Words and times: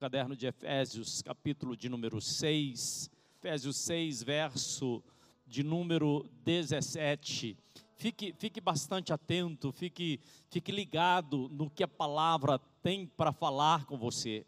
caderno 0.00 0.34
de 0.34 0.46
Efésios, 0.46 1.20
capítulo 1.20 1.76
de 1.76 1.86
número 1.90 2.22
6, 2.22 3.10
Efésios 3.36 3.76
6, 3.76 4.22
verso 4.22 5.04
de 5.46 5.62
número 5.62 6.26
17. 6.42 7.54
Fique, 7.98 8.32
fique 8.32 8.62
bastante 8.62 9.12
atento, 9.12 9.70
fique, 9.70 10.18
fique 10.48 10.72
ligado 10.72 11.50
no 11.50 11.68
que 11.68 11.84
a 11.84 11.88
palavra 11.88 12.58
tem 12.82 13.06
para 13.06 13.30
falar 13.30 13.84
com 13.84 13.98
você. 13.98 14.46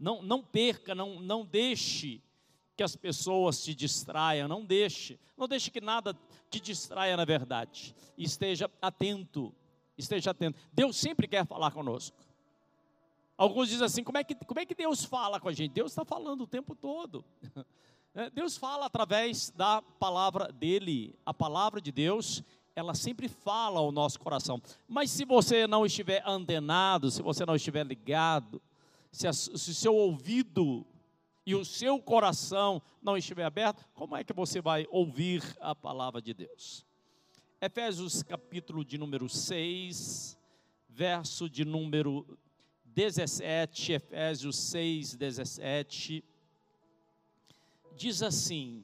Não, 0.00 0.22
não 0.22 0.42
perca, 0.42 0.94
não, 0.94 1.20
não 1.20 1.44
deixe 1.44 2.22
que 2.74 2.82
as 2.82 2.96
pessoas 2.96 3.62
te 3.62 3.74
distraiam, 3.74 4.48
não 4.48 4.64
deixe, 4.64 5.20
não 5.36 5.46
deixe 5.46 5.70
que 5.70 5.80
nada 5.82 6.16
te 6.48 6.58
distraia 6.58 7.18
na 7.18 7.26
verdade. 7.26 7.94
Esteja 8.16 8.70
atento, 8.80 9.54
esteja 9.98 10.30
atento. 10.30 10.58
Deus 10.72 10.96
sempre 10.96 11.28
quer 11.28 11.44
falar 11.44 11.70
conosco. 11.70 12.16
Alguns 13.36 13.68
dizem 13.68 13.84
assim: 13.84 14.02
como 14.02 14.18
é 14.18 14.24
que, 14.24 14.34
como 14.34 14.60
é 14.60 14.66
que 14.66 14.74
Deus 14.74 15.04
fala 15.04 15.38
com 15.38 15.48
a 15.48 15.52
gente? 15.52 15.72
Deus 15.72 15.92
está 15.92 16.04
falando 16.04 16.42
o 16.42 16.46
tempo 16.46 16.74
todo. 16.74 17.24
É, 18.18 18.30
Deus 18.30 18.56
fala 18.56 18.86
através 18.86 19.50
da 19.50 19.82
palavra 19.82 20.50
dele. 20.50 21.14
A 21.26 21.34
palavra 21.34 21.82
de 21.82 21.92
Deus, 21.92 22.42
ela 22.74 22.94
sempre 22.94 23.28
fala 23.28 23.78
ao 23.78 23.92
nosso 23.92 24.18
coração. 24.18 24.58
Mas 24.88 25.10
se 25.10 25.26
você 25.26 25.66
não 25.66 25.84
estiver 25.84 26.22
antenado, 26.26 27.10
se 27.10 27.20
você 27.20 27.44
não 27.44 27.54
estiver 27.54 27.84
ligado, 27.84 28.62
se, 29.12 29.28
o 29.28 29.58
seu 29.58 29.94
ouvido 29.94 30.86
e 31.44 31.54
o 31.54 31.62
seu 31.62 32.00
coração 32.00 32.80
não 33.02 33.18
estiver 33.18 33.44
aberto, 33.44 33.84
como 33.92 34.16
é 34.16 34.24
que 34.24 34.32
você 34.32 34.62
vai 34.62 34.86
ouvir 34.90 35.42
a 35.60 35.74
palavra 35.74 36.22
de 36.22 36.32
Deus? 36.32 36.86
Efésios 37.60 38.22
capítulo 38.22 38.82
de 38.82 38.96
número 38.96 39.28
6, 39.28 40.38
verso 40.88 41.50
de 41.50 41.66
número 41.66 42.26
17, 42.96 43.92
Efésios 43.92 44.56
6, 44.56 45.16
17, 45.16 46.24
diz 47.94 48.22
assim: 48.22 48.82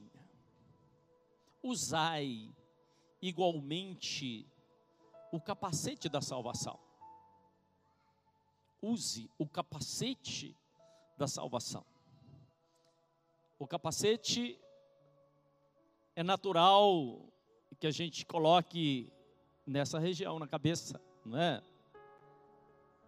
Usai 1.62 2.54
igualmente 3.22 4.46
o 5.32 5.40
capacete 5.40 6.10
da 6.10 6.20
salvação. 6.20 6.78
Use 8.82 9.30
o 9.38 9.48
capacete 9.48 10.54
da 11.16 11.26
salvação. 11.26 11.82
O 13.58 13.66
capacete 13.66 14.60
é 16.14 16.22
natural 16.22 17.32
que 17.80 17.86
a 17.86 17.90
gente 17.90 18.26
coloque 18.26 19.10
nessa 19.66 19.98
região, 19.98 20.38
na 20.38 20.46
cabeça, 20.46 21.00
não 21.24 21.38
é? 21.38 21.62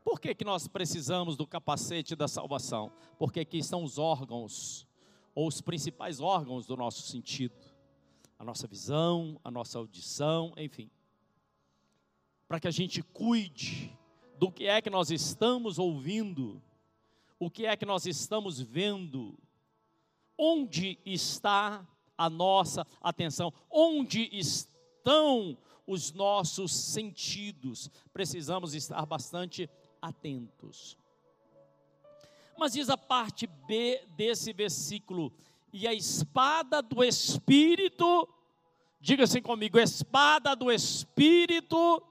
Por 0.04 0.20
que, 0.20 0.34
que 0.34 0.44
nós 0.44 0.68
precisamos 0.68 1.34
do 1.34 1.46
capacete 1.46 2.14
da 2.14 2.28
salvação? 2.28 2.92
Porque 3.18 3.40
aqui 3.40 3.56
estão 3.56 3.82
os 3.82 3.96
órgãos, 3.96 4.86
ou 5.34 5.48
os 5.48 5.62
principais 5.62 6.20
órgãos 6.20 6.66
do 6.66 6.76
nosso 6.76 7.02
sentido: 7.02 7.56
a 8.38 8.44
nossa 8.44 8.66
visão, 8.66 9.40
a 9.42 9.50
nossa 9.50 9.78
audição, 9.78 10.52
enfim. 10.58 10.90
Para 12.46 12.60
que 12.60 12.68
a 12.68 12.70
gente 12.70 13.02
cuide 13.02 13.98
do 14.38 14.52
que 14.52 14.66
é 14.66 14.82
que 14.82 14.90
nós 14.90 15.10
estamos 15.10 15.78
ouvindo, 15.78 16.62
o 17.38 17.50
que 17.50 17.64
é 17.64 17.74
que 17.74 17.86
nós 17.86 18.04
estamos 18.04 18.60
vendo, 18.60 19.38
onde 20.36 20.98
está 21.06 21.86
a 22.16 22.28
nossa 22.28 22.86
atenção, 23.00 23.52
onde 23.70 24.28
estão 24.32 25.56
os 25.86 26.12
nossos 26.12 26.72
sentidos. 26.72 27.90
Precisamos 28.12 28.74
estar 28.74 29.04
bastante 29.06 29.68
atentos. 30.04 30.98
Mas 32.56 32.72
diz 32.72 32.88
a 32.88 32.96
parte 32.96 33.46
B 33.46 34.06
desse 34.16 34.52
versículo: 34.52 35.32
e 35.72 35.88
a 35.88 35.92
espada 35.92 36.80
do 36.80 37.02
Espírito, 37.02 38.28
diga 39.00 39.24
assim 39.24 39.42
comigo, 39.42 39.78
espada 39.78 40.54
do 40.54 40.70
Espírito, 40.70 42.02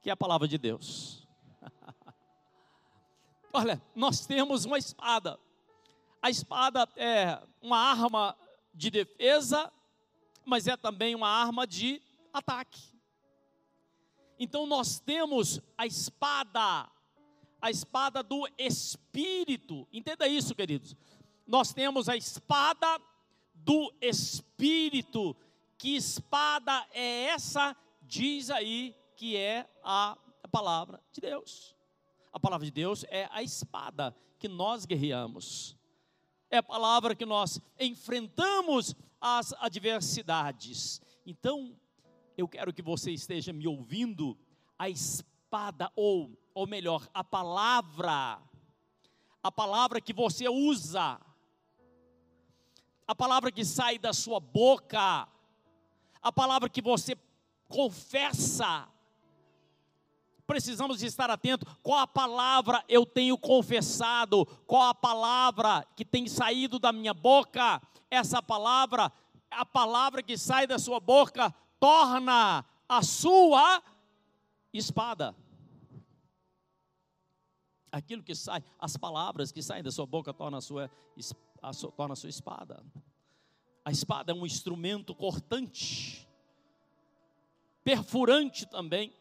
que 0.00 0.10
é 0.10 0.12
a 0.12 0.16
palavra 0.16 0.46
de 0.46 0.58
Deus. 0.58 1.26
Olha, 3.52 3.82
nós 3.94 4.26
temos 4.26 4.64
uma 4.64 4.78
espada. 4.78 5.40
A 6.22 6.30
espada 6.30 6.88
é 6.96 7.42
uma 7.60 7.78
arma 7.78 8.36
de 8.74 8.90
defesa, 8.90 9.72
mas 10.44 10.68
é 10.68 10.76
também 10.76 11.14
uma 11.14 11.28
arma 11.28 11.66
de 11.66 12.00
ataque. 12.32 12.95
Então 14.38 14.66
nós 14.66 14.98
temos 14.98 15.60
a 15.76 15.86
espada, 15.86 16.90
a 17.60 17.70
espada 17.70 18.22
do 18.22 18.48
Espírito. 18.58 19.86
Entenda 19.92 20.28
isso, 20.28 20.54
queridos. 20.54 20.94
Nós 21.46 21.72
temos 21.72 22.08
a 22.08 22.16
espada 22.16 23.00
do 23.54 23.92
Espírito. 24.00 25.36
Que 25.78 25.96
espada 25.96 26.86
é 26.92 27.24
essa? 27.26 27.76
Diz 28.02 28.50
aí 28.50 28.94
que 29.16 29.36
é 29.36 29.68
a 29.82 30.16
palavra 30.50 31.02
de 31.12 31.20
Deus. 31.20 31.74
A 32.32 32.38
palavra 32.38 32.66
de 32.66 32.72
Deus 32.72 33.04
é 33.08 33.28
a 33.30 33.42
espada 33.42 34.14
que 34.38 34.48
nós 34.48 34.84
guerreamos. 34.84 35.76
É 36.50 36.58
a 36.58 36.62
palavra 36.62 37.14
que 37.14 37.26
nós 37.26 37.60
enfrentamos 37.80 38.94
as 39.20 39.52
adversidades. 39.54 41.00
Então, 41.24 41.74
eu 42.36 42.46
quero 42.46 42.72
que 42.72 42.82
você 42.82 43.10
esteja 43.12 43.52
me 43.52 43.66
ouvindo, 43.66 44.36
a 44.78 44.90
espada, 44.90 45.90
ou, 45.96 46.38
ou 46.54 46.66
melhor, 46.66 47.08
a 47.14 47.24
palavra, 47.24 48.38
a 49.42 49.50
palavra 49.50 50.00
que 50.00 50.12
você 50.12 50.48
usa, 50.48 51.18
a 53.06 53.14
palavra 53.14 53.50
que 53.50 53.64
sai 53.64 53.98
da 53.98 54.12
sua 54.12 54.38
boca, 54.38 55.26
a 56.20 56.32
palavra 56.32 56.68
que 56.68 56.82
você 56.82 57.16
confessa. 57.68 58.86
Precisamos 60.46 61.02
estar 61.02 61.30
atentos. 61.30 61.72
Qual 61.82 61.98
a 61.98 62.06
palavra 62.06 62.84
eu 62.88 63.06
tenho 63.06 63.38
confessado, 63.38 64.44
qual 64.66 64.82
a 64.82 64.94
palavra 64.94 65.86
que 65.96 66.04
tem 66.04 66.28
saído 66.28 66.78
da 66.78 66.92
minha 66.92 67.14
boca. 67.14 67.80
Essa 68.10 68.42
palavra, 68.42 69.10
a 69.50 69.64
palavra 69.64 70.22
que 70.22 70.36
sai 70.36 70.66
da 70.66 70.78
sua 70.78 71.00
boca, 71.00 71.52
torna 71.78 72.64
a 72.88 73.02
sua 73.02 73.82
espada. 74.72 75.34
Aquilo 77.90 78.22
que 78.22 78.34
sai, 78.34 78.62
as 78.78 78.96
palavras 78.96 79.50
que 79.50 79.62
saem 79.62 79.82
da 79.82 79.90
sua 79.90 80.06
boca 80.06 80.32
torna 80.32 80.58
a 80.58 80.60
sua, 80.60 80.90
a 81.62 81.72
sua, 81.72 81.92
torna 81.92 82.12
a 82.12 82.16
sua 82.16 82.28
espada. 82.28 82.84
A 83.84 83.90
espada 83.90 84.32
é 84.32 84.34
um 84.34 84.44
instrumento 84.44 85.14
cortante, 85.14 86.28
perfurante 87.84 88.66
também. 88.66 89.14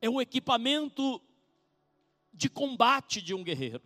É 0.00 0.10
um 0.10 0.20
equipamento 0.20 1.22
de 2.32 2.50
combate 2.50 3.22
de 3.22 3.32
um 3.32 3.42
guerreiro. 3.42 3.82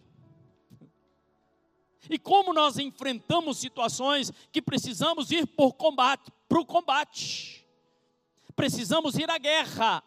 E 2.09 2.19
como 2.19 2.53
nós 2.53 2.78
enfrentamos 2.78 3.59
situações 3.59 4.32
que 4.50 4.62
precisamos 4.62 5.31
ir 5.31 5.47
por 5.47 5.75
combate, 5.75 6.32
para 6.50 6.61
o 6.61 6.66
combate. 6.66 7.65
Precisamos 8.56 9.15
ir 9.15 9.31
à 9.31 9.38
guerra. 9.38 10.03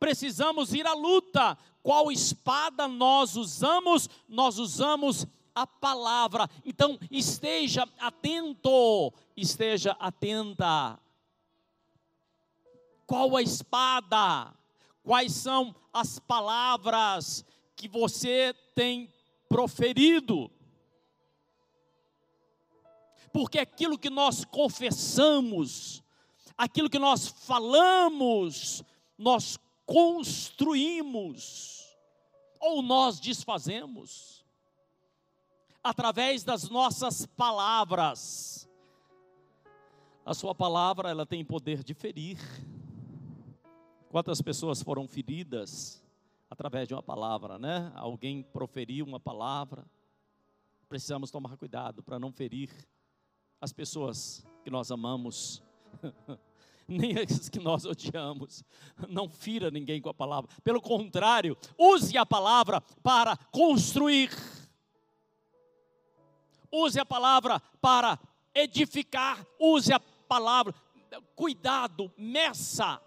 Precisamos 0.00 0.72
ir 0.72 0.86
à 0.86 0.94
luta. 0.94 1.58
Qual 1.82 2.10
espada 2.10 2.88
nós 2.88 3.36
usamos? 3.36 4.08
Nós 4.26 4.58
usamos 4.58 5.26
a 5.54 5.66
palavra. 5.66 6.48
Então, 6.64 6.98
esteja 7.10 7.86
atento, 8.00 9.12
esteja 9.36 9.94
atenta. 10.00 10.98
Qual 13.06 13.36
a 13.36 13.42
espada? 13.42 14.54
Quais 15.02 15.34
são 15.34 15.76
as 15.92 16.18
palavras 16.18 17.44
que 17.76 17.86
você 17.86 18.54
tem 18.74 19.12
proferido? 19.46 20.50
Porque 23.34 23.58
aquilo 23.58 23.98
que 23.98 24.08
nós 24.08 24.44
confessamos, 24.44 26.04
aquilo 26.56 26.88
que 26.88 27.00
nós 27.00 27.26
falamos, 27.26 28.84
nós 29.18 29.58
construímos, 29.84 31.82
ou 32.60 32.80
nós 32.80 33.18
desfazemos, 33.18 34.44
através 35.82 36.44
das 36.44 36.70
nossas 36.70 37.26
palavras. 37.26 38.70
A 40.24 40.32
sua 40.32 40.54
palavra, 40.54 41.10
ela 41.10 41.26
tem 41.26 41.44
poder 41.44 41.82
de 41.82 41.92
ferir. 41.92 42.38
Quantas 44.10 44.40
pessoas 44.40 44.80
foram 44.80 45.08
feridas 45.08 46.00
através 46.48 46.86
de 46.86 46.94
uma 46.94 47.02
palavra, 47.02 47.58
né? 47.58 47.90
Alguém 47.96 48.44
proferiu 48.44 49.04
uma 49.04 49.18
palavra. 49.18 49.84
Precisamos 50.88 51.32
tomar 51.32 51.56
cuidado 51.56 52.00
para 52.00 52.20
não 52.20 52.30
ferir 52.30 52.70
as 53.64 53.72
pessoas 53.72 54.44
que 54.62 54.70
nós 54.70 54.90
amamos. 54.90 55.62
nem 56.86 57.12
esses 57.12 57.48
que 57.48 57.58
nós 57.58 57.84
odiamos. 57.86 58.62
Não 59.08 59.28
fira 59.28 59.70
ninguém 59.70 60.00
com 60.00 60.10
a 60.10 60.14
palavra. 60.14 60.50
Pelo 60.62 60.80
contrário, 60.80 61.56
use 61.78 62.16
a 62.16 62.26
palavra 62.26 62.80
para 63.02 63.36
construir. 63.50 64.30
Use 66.70 67.00
a 67.00 67.06
palavra 67.06 67.58
para 67.80 68.18
edificar. 68.54 69.44
Use 69.58 69.92
a 69.92 70.00
palavra. 70.00 70.74
Cuidado, 71.34 72.12
meça 72.18 73.00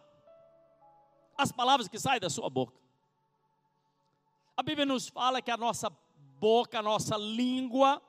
as 1.38 1.52
palavras 1.52 1.88
que 1.88 2.00
saem 2.00 2.20
da 2.20 2.30
sua 2.30 2.50
boca. 2.50 2.80
A 4.56 4.64
Bíblia 4.64 4.88
nos 4.88 5.08
fala 5.08 5.40
que 5.40 5.52
a 5.52 5.58
nossa 5.58 5.92
boca, 6.40 6.80
a 6.80 6.82
nossa 6.82 7.16
língua, 7.16 8.02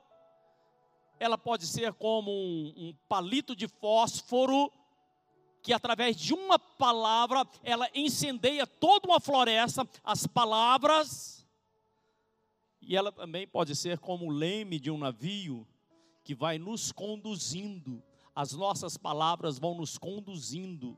ela 1.19 1.37
pode 1.37 1.67
ser 1.67 1.93
como 1.93 2.31
um, 2.31 2.73
um 2.75 2.95
palito 3.07 3.55
de 3.55 3.67
fósforo 3.67 4.71
que 5.61 5.73
através 5.73 6.15
de 6.15 6.33
uma 6.33 6.57
palavra 6.57 7.45
ela 7.61 7.89
incendeia 7.93 8.65
toda 8.65 9.07
uma 9.07 9.19
floresta, 9.19 9.87
as 10.03 10.25
palavras, 10.25 11.45
e 12.81 12.95
ela 12.95 13.11
também 13.11 13.45
pode 13.45 13.75
ser 13.75 13.99
como 13.99 14.25
o 14.25 14.31
leme 14.31 14.79
de 14.79 14.89
um 14.89 14.97
navio 14.97 15.67
que 16.23 16.33
vai 16.33 16.57
nos 16.57 16.91
conduzindo, 16.91 18.01
as 18.33 18.53
nossas 18.53 18.97
palavras 18.97 19.59
vão 19.59 19.75
nos 19.75 19.97
conduzindo. 19.97 20.97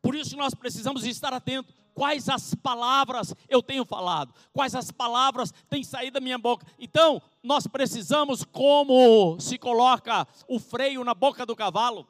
Por 0.00 0.14
isso 0.14 0.36
nós 0.36 0.54
precisamos 0.54 1.04
estar 1.04 1.32
atentos. 1.32 1.83
Quais 1.94 2.28
as 2.28 2.54
palavras 2.54 3.34
eu 3.48 3.62
tenho 3.62 3.84
falado? 3.84 4.34
Quais 4.52 4.74
as 4.74 4.90
palavras 4.90 5.52
têm 5.68 5.84
saído 5.84 6.14
da 6.14 6.20
minha 6.20 6.36
boca? 6.36 6.66
Então, 6.78 7.22
nós 7.42 7.66
precisamos, 7.66 8.44
como 8.44 9.38
se 9.40 9.56
coloca 9.56 10.26
o 10.48 10.58
freio 10.58 11.04
na 11.04 11.14
boca 11.14 11.46
do 11.46 11.54
cavalo, 11.54 12.06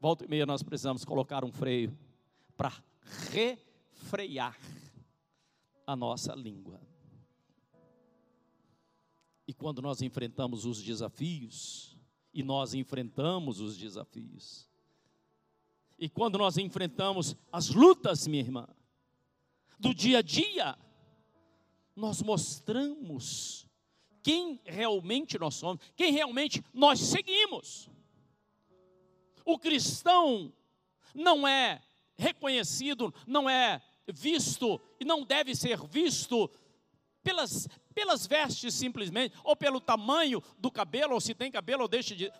volta 0.00 0.24
e 0.24 0.28
meia 0.28 0.46
nós 0.46 0.62
precisamos 0.62 1.04
colocar 1.04 1.44
um 1.44 1.52
freio 1.52 1.96
para 2.56 2.72
refrear 3.30 4.56
a 5.86 5.94
nossa 5.94 6.34
língua. 6.34 6.80
E 9.46 9.52
quando 9.52 9.80
nós 9.80 10.02
enfrentamos 10.02 10.64
os 10.64 10.82
desafios, 10.82 11.96
e 12.36 12.42
nós 12.42 12.74
enfrentamos 12.74 13.60
os 13.60 13.78
desafios, 13.78 14.68
e 15.98 16.08
quando 16.08 16.38
nós 16.38 16.58
enfrentamos 16.58 17.34
as 17.50 17.70
lutas, 17.70 18.26
minha 18.26 18.42
irmã, 18.42 18.68
do 19.78 19.94
dia 19.94 20.18
a 20.18 20.22
dia, 20.22 20.76
nós 21.94 22.22
mostramos 22.22 23.66
quem 24.22 24.60
realmente 24.64 25.38
nós 25.38 25.54
somos, 25.54 25.80
quem 25.94 26.12
realmente 26.12 26.64
nós 26.74 27.00
seguimos. 27.00 27.88
O 29.44 29.58
cristão 29.58 30.52
não 31.14 31.46
é 31.46 31.80
reconhecido, 32.16 33.14
não 33.26 33.48
é 33.48 33.80
visto 34.06 34.80
e 35.00 35.04
não 35.04 35.24
deve 35.24 35.54
ser 35.54 35.80
visto 35.86 36.50
pelas, 37.22 37.68
pelas 37.94 38.26
vestes 38.26 38.74
simplesmente, 38.74 39.34
ou 39.42 39.56
pelo 39.56 39.80
tamanho 39.80 40.42
do 40.58 40.70
cabelo, 40.70 41.14
ou 41.14 41.20
se 41.20 41.34
tem 41.34 41.50
cabelo 41.50 41.82
ou 41.82 41.88
deixa 41.88 42.14
de. 42.14 42.30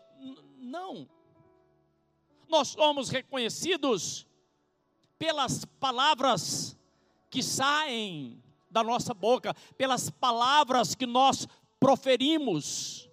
Não. 0.59 1.09
Nós 2.49 2.69
somos 2.69 3.09
reconhecidos 3.09 4.27
pelas 5.19 5.65
palavras 5.65 6.77
que 7.31 7.43
saem 7.43 8.43
da 8.71 8.83
nossa 8.83 9.15
boca, 9.15 9.55
pelas 9.77 10.11
palavras 10.11 10.95
que 10.95 11.07
nós 11.07 11.49
proferimos, 11.81 13.09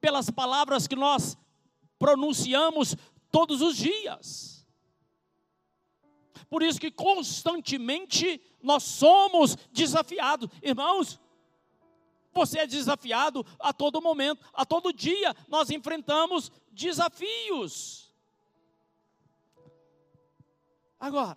pelas 0.00 0.30
palavras 0.30 0.86
que 0.86 0.96
nós 0.96 1.36
pronunciamos 1.98 2.96
todos 3.30 3.60
os 3.60 3.76
dias. 3.76 4.66
Por 6.48 6.62
isso 6.62 6.80
que 6.80 6.90
constantemente 6.90 8.40
nós 8.62 8.82
somos 8.82 9.56
desafiados. 9.70 10.48
Irmãos, 10.62 11.20
você 12.32 12.60
é 12.60 12.66
desafiado 12.66 13.44
a 13.58 13.72
todo 13.72 14.00
momento, 14.00 14.44
a 14.52 14.64
todo 14.64 14.92
dia 14.92 15.34
nós 15.48 15.70
enfrentamos 15.70 16.50
desafios. 16.72 17.99
Agora, 21.00 21.36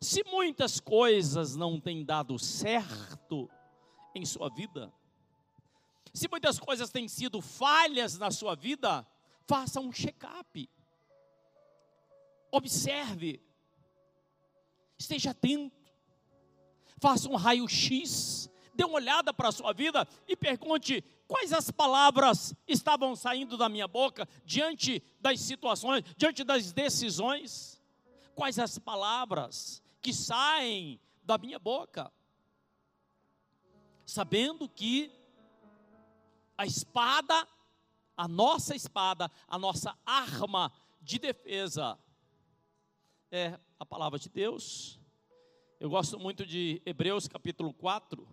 se 0.00 0.24
muitas 0.24 0.80
coisas 0.80 1.54
não 1.54 1.78
têm 1.78 2.04
dado 2.04 2.38
certo 2.38 3.48
em 4.14 4.24
sua 4.24 4.48
vida, 4.48 4.92
se 6.12 6.26
muitas 6.28 6.58
coisas 6.58 6.90
têm 6.90 7.06
sido 7.06 7.40
falhas 7.40 8.18
na 8.18 8.30
sua 8.30 8.54
vida, 8.54 9.06
faça 9.46 9.78
um 9.78 9.92
check-up. 9.92 10.68
Observe. 12.50 13.40
Esteja 14.98 15.30
atento. 15.30 15.80
Faça 16.98 17.28
um 17.28 17.36
raio-x. 17.36 18.50
Dê 18.74 18.84
uma 18.84 18.94
olhada 18.94 19.32
para 19.32 19.48
a 19.48 19.52
sua 19.52 19.72
vida 19.72 20.06
e 20.26 20.36
pergunte 20.36 21.04
quais 21.26 21.52
as 21.52 21.70
palavras 21.70 22.54
estavam 22.66 23.14
saindo 23.16 23.56
da 23.56 23.68
minha 23.68 23.88
boca 23.88 24.28
diante 24.44 25.02
das 25.20 25.40
situações, 25.40 26.04
diante 26.16 26.44
das 26.44 26.72
decisões. 26.72 27.71
Quais 28.34 28.58
as 28.58 28.78
palavras 28.78 29.82
que 30.02 30.12
saem 30.12 31.00
da 31.22 31.38
minha 31.38 31.58
boca. 31.58 32.12
Sabendo 34.04 34.68
que 34.68 35.10
a 36.58 36.66
espada, 36.66 37.46
a 38.16 38.26
nossa 38.26 38.74
espada, 38.74 39.30
a 39.46 39.58
nossa 39.58 39.96
arma 40.04 40.72
de 41.00 41.18
defesa 41.18 41.98
é 43.30 43.58
a 43.78 43.86
palavra 43.86 44.18
de 44.18 44.28
Deus. 44.28 44.98
Eu 45.78 45.88
gosto 45.88 46.18
muito 46.18 46.44
de 46.44 46.82
Hebreus 46.84 47.26
capítulo 47.26 47.72
4, 47.72 48.28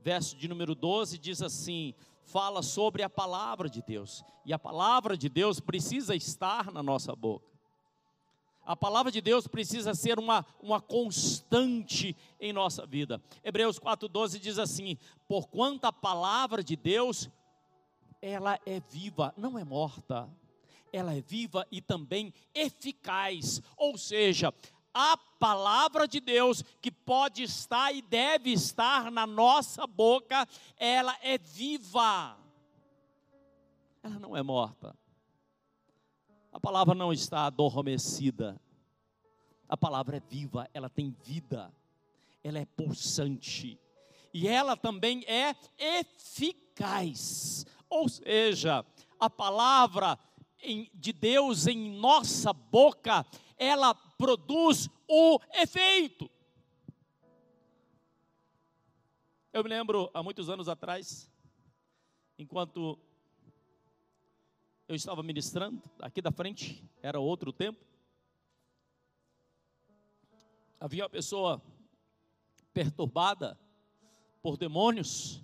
verso 0.00 0.36
de 0.36 0.48
número 0.48 0.74
12, 0.74 1.18
diz 1.18 1.42
assim: 1.42 1.94
fala 2.24 2.62
sobre 2.62 3.02
a 3.02 3.10
palavra 3.10 3.68
de 3.68 3.82
Deus, 3.82 4.24
e 4.44 4.52
a 4.52 4.58
palavra 4.58 5.16
de 5.16 5.28
Deus 5.28 5.60
precisa 5.60 6.14
estar 6.14 6.72
na 6.72 6.82
nossa 6.82 7.14
boca. 7.14 7.55
A 8.66 8.74
palavra 8.74 9.12
de 9.12 9.20
Deus 9.20 9.46
precisa 9.46 9.94
ser 9.94 10.18
uma, 10.18 10.44
uma 10.60 10.80
constante 10.80 12.16
em 12.40 12.52
nossa 12.52 12.84
vida. 12.84 13.22
Hebreus 13.44 13.78
4,12 13.78 14.40
diz 14.40 14.58
assim: 14.58 14.98
Porquanto 15.28 15.86
a 15.86 15.92
palavra 15.92 16.64
de 16.64 16.74
Deus, 16.74 17.30
ela 18.20 18.58
é 18.66 18.80
viva, 18.80 19.32
não 19.36 19.56
é 19.56 19.62
morta, 19.62 20.28
ela 20.92 21.14
é 21.14 21.20
viva 21.20 21.64
e 21.70 21.80
também 21.80 22.34
eficaz. 22.52 23.62
Ou 23.76 23.96
seja, 23.96 24.52
a 24.92 25.16
palavra 25.38 26.08
de 26.08 26.18
Deus 26.18 26.64
que 26.82 26.90
pode 26.90 27.44
estar 27.44 27.92
e 27.92 28.02
deve 28.02 28.50
estar 28.50 29.12
na 29.12 29.28
nossa 29.28 29.86
boca, 29.86 30.44
ela 30.76 31.16
é 31.22 31.38
viva, 31.38 32.36
ela 34.02 34.18
não 34.18 34.36
é 34.36 34.42
morta. 34.42 35.05
A 36.56 36.58
palavra 36.58 36.94
não 36.94 37.12
está 37.12 37.44
adormecida. 37.44 38.58
A 39.68 39.76
palavra 39.76 40.16
é 40.16 40.20
viva, 40.20 40.66
ela 40.72 40.88
tem 40.88 41.14
vida, 41.22 41.70
ela 42.42 42.58
é 42.58 42.64
pulsante. 42.64 43.78
E 44.32 44.48
ela 44.48 44.74
também 44.74 45.22
é 45.26 45.54
eficaz. 45.76 47.66
Ou 47.90 48.08
seja, 48.08 48.86
a 49.20 49.28
palavra 49.28 50.18
de 50.94 51.12
Deus 51.12 51.66
em 51.66 51.90
nossa 51.98 52.54
boca, 52.54 53.26
ela 53.58 53.94
produz 53.94 54.88
o 55.06 55.38
efeito. 55.52 56.30
Eu 59.52 59.62
me 59.62 59.68
lembro 59.68 60.10
há 60.14 60.22
muitos 60.22 60.48
anos 60.48 60.70
atrás, 60.70 61.30
enquanto 62.38 62.98
eu 64.88 64.94
estava 64.94 65.22
ministrando, 65.22 65.82
aqui 66.00 66.22
da 66.22 66.30
frente, 66.30 66.84
era 67.02 67.18
outro 67.18 67.52
tempo. 67.52 67.84
Havia 70.78 71.02
uma 71.02 71.10
pessoa 71.10 71.60
perturbada 72.72 73.58
por 74.42 74.56
demônios, 74.56 75.42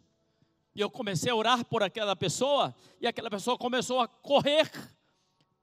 e 0.75 0.81
eu 0.81 0.91
comecei 0.91 1.31
a 1.31 1.35
orar 1.35 1.65
por 1.65 1.83
aquela 1.83 2.15
pessoa, 2.15 2.75
e 3.01 3.07
aquela 3.07 3.31
pessoa 3.31 3.59
começou 3.59 4.01
a 4.01 4.07
correr 4.07 4.71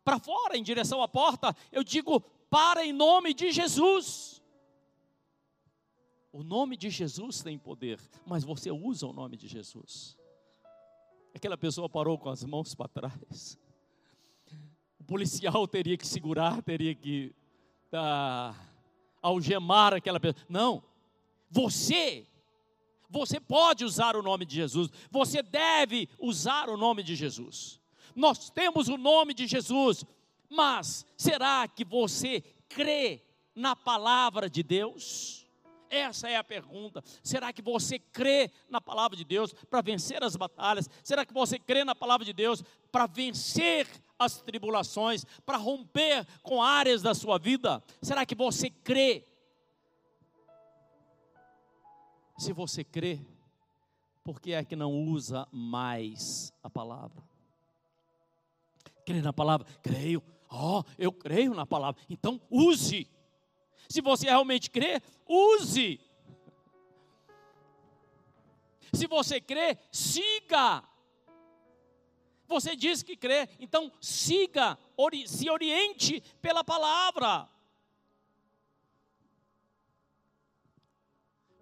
para 0.03 0.19
fora, 0.19 0.57
em 0.57 0.63
direção 0.63 1.01
à 1.01 1.07
porta. 1.07 1.55
Eu 1.71 1.83
digo: 1.83 2.19
para 2.50 2.86
em 2.86 2.91
nome 2.91 3.33
de 3.33 3.51
Jesus. 3.51 4.41
O 6.31 6.43
nome 6.43 6.77
de 6.77 6.91
Jesus 6.91 7.41
tem 7.41 7.57
poder, 7.57 8.00
mas 8.25 8.43
você 8.43 8.69
usa 8.69 9.07
o 9.07 9.13
nome 9.13 9.36
de 9.36 9.48
Jesus. 9.48 10.15
Aquela 11.33 11.57
pessoa 11.57 11.89
parou 11.89 12.19
com 12.19 12.29
as 12.29 12.43
mãos 12.43 12.75
para 12.75 12.88
trás 12.88 13.57
policial 15.10 15.68
teria 15.68 15.98
que 15.98 16.08
segurar, 16.08 16.62
teria 16.62 16.94
que 16.94 17.34
ah, 17.92 18.54
algemar 19.20 19.92
aquela 19.92 20.20
pessoa. 20.20 20.46
Não. 20.48 20.84
Você, 21.50 22.28
Você 23.10 23.39
pode 23.39 23.84
usar 23.84 24.16
o 24.16 24.22
nome 24.22 24.46
de 24.46 24.56
Jesus, 24.56 24.92
você 25.10 25.42
deve 25.42 26.08
usar 26.20 26.70
o 26.70 26.78
nome 26.78 27.01
de 27.01 27.16
Jesus. 27.16 27.80
Nós 28.16 28.51
temos 28.51 28.88
o 28.88 28.98
nome 28.98 29.34
de 29.34 29.48
Jesus, 29.48 30.06
mas 30.48 31.04
será 31.18 31.68
que 31.68 31.84
você 31.84 32.44
crê 32.68 33.24
na 33.56 33.75
palavra 33.75 34.48
de 34.48 34.62
Deus? 34.62 35.48
Essa 35.89 36.30
é 36.30 36.36
a 36.38 36.44
pergunta. 36.44 37.04
Será 37.24 37.51
que 37.51 37.63
você 37.63 37.98
crê 37.98 38.51
na 38.70 38.80
palavra 38.80 39.18
de 39.18 39.25
Deus 39.25 39.54
para 39.72 39.82
vencer 39.82 40.24
as 40.24 40.36
batalhas? 40.36 40.88
Será 41.04 41.25
que 41.25 41.34
você 41.34 41.58
crê 41.58 41.84
na 41.84 41.96
palavra 41.96 42.24
de 42.24 42.34
Deus 42.34 42.63
para 42.92 43.08
vencer 43.08 43.88
as 44.20 44.42
tribulações, 44.42 45.26
para 45.46 45.58
romper 45.58 46.28
com 46.44 46.62
áreas 46.62 47.02
da 47.02 47.16
sua 47.16 47.40
vida? 47.40 47.82
Será 48.02 48.26
que 48.26 48.36
você 48.36 48.70
crê? 48.70 49.26
Se 52.38 52.54
você 52.54 52.84
crê, 52.84 53.20
por 54.24 54.40
que 54.40 54.54
é 54.54 54.64
que 54.64 54.76
não 54.76 54.94
usa 54.94 55.48
mais 55.52 56.54
a 56.62 56.70
palavra? 56.70 57.24
Crê 59.06 59.22
na 59.22 59.34
palavra? 59.34 59.66
Creio. 59.82 60.22
Oh, 60.52 60.84
eu 60.98 61.12
creio 61.12 61.54
na 61.54 61.66
palavra. 61.66 62.02
Então 62.10 62.40
use. 62.50 63.08
Se 63.88 64.02
você 64.02 64.28
realmente 64.28 64.70
crê, 64.70 65.02
use. 65.28 66.00
Se 68.94 69.08
você 69.08 69.40
crê, 69.40 69.78
siga. 69.92 70.84
Você 72.50 72.75
diz 72.75 73.03
que 73.03 73.15
crê, 73.15 73.48
então 73.60 73.91
siga, 74.01 74.75
ori 74.98 75.27
se 75.27 75.48
oriente 75.51 76.20
pela 76.41 76.63
palavra. 76.63 77.48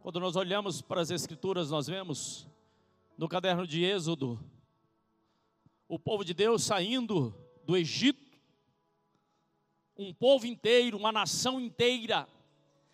Quando 0.01 0.21
nós 0.21 0.37
olhamos 0.37 0.81
para 0.81 1.01
as 1.01 1.11
Escrituras, 1.11 1.69
nós 1.69 1.87
vemos 1.87 2.47
no 3.17 3.27
caderno 3.27 3.67
de 3.67 3.83
Êxodo, 3.83 4.39
o 5.89 5.99
povo 5.99 6.23
de 6.23 6.33
Deus 6.33 6.63
saindo 6.63 7.35
do 7.65 7.75
Egito, 7.75 8.39
um 9.97 10.13
povo 10.13 10.47
inteiro, 10.47 10.97
uma 10.97 11.11
nação 11.11 11.59
inteira, 11.59 12.29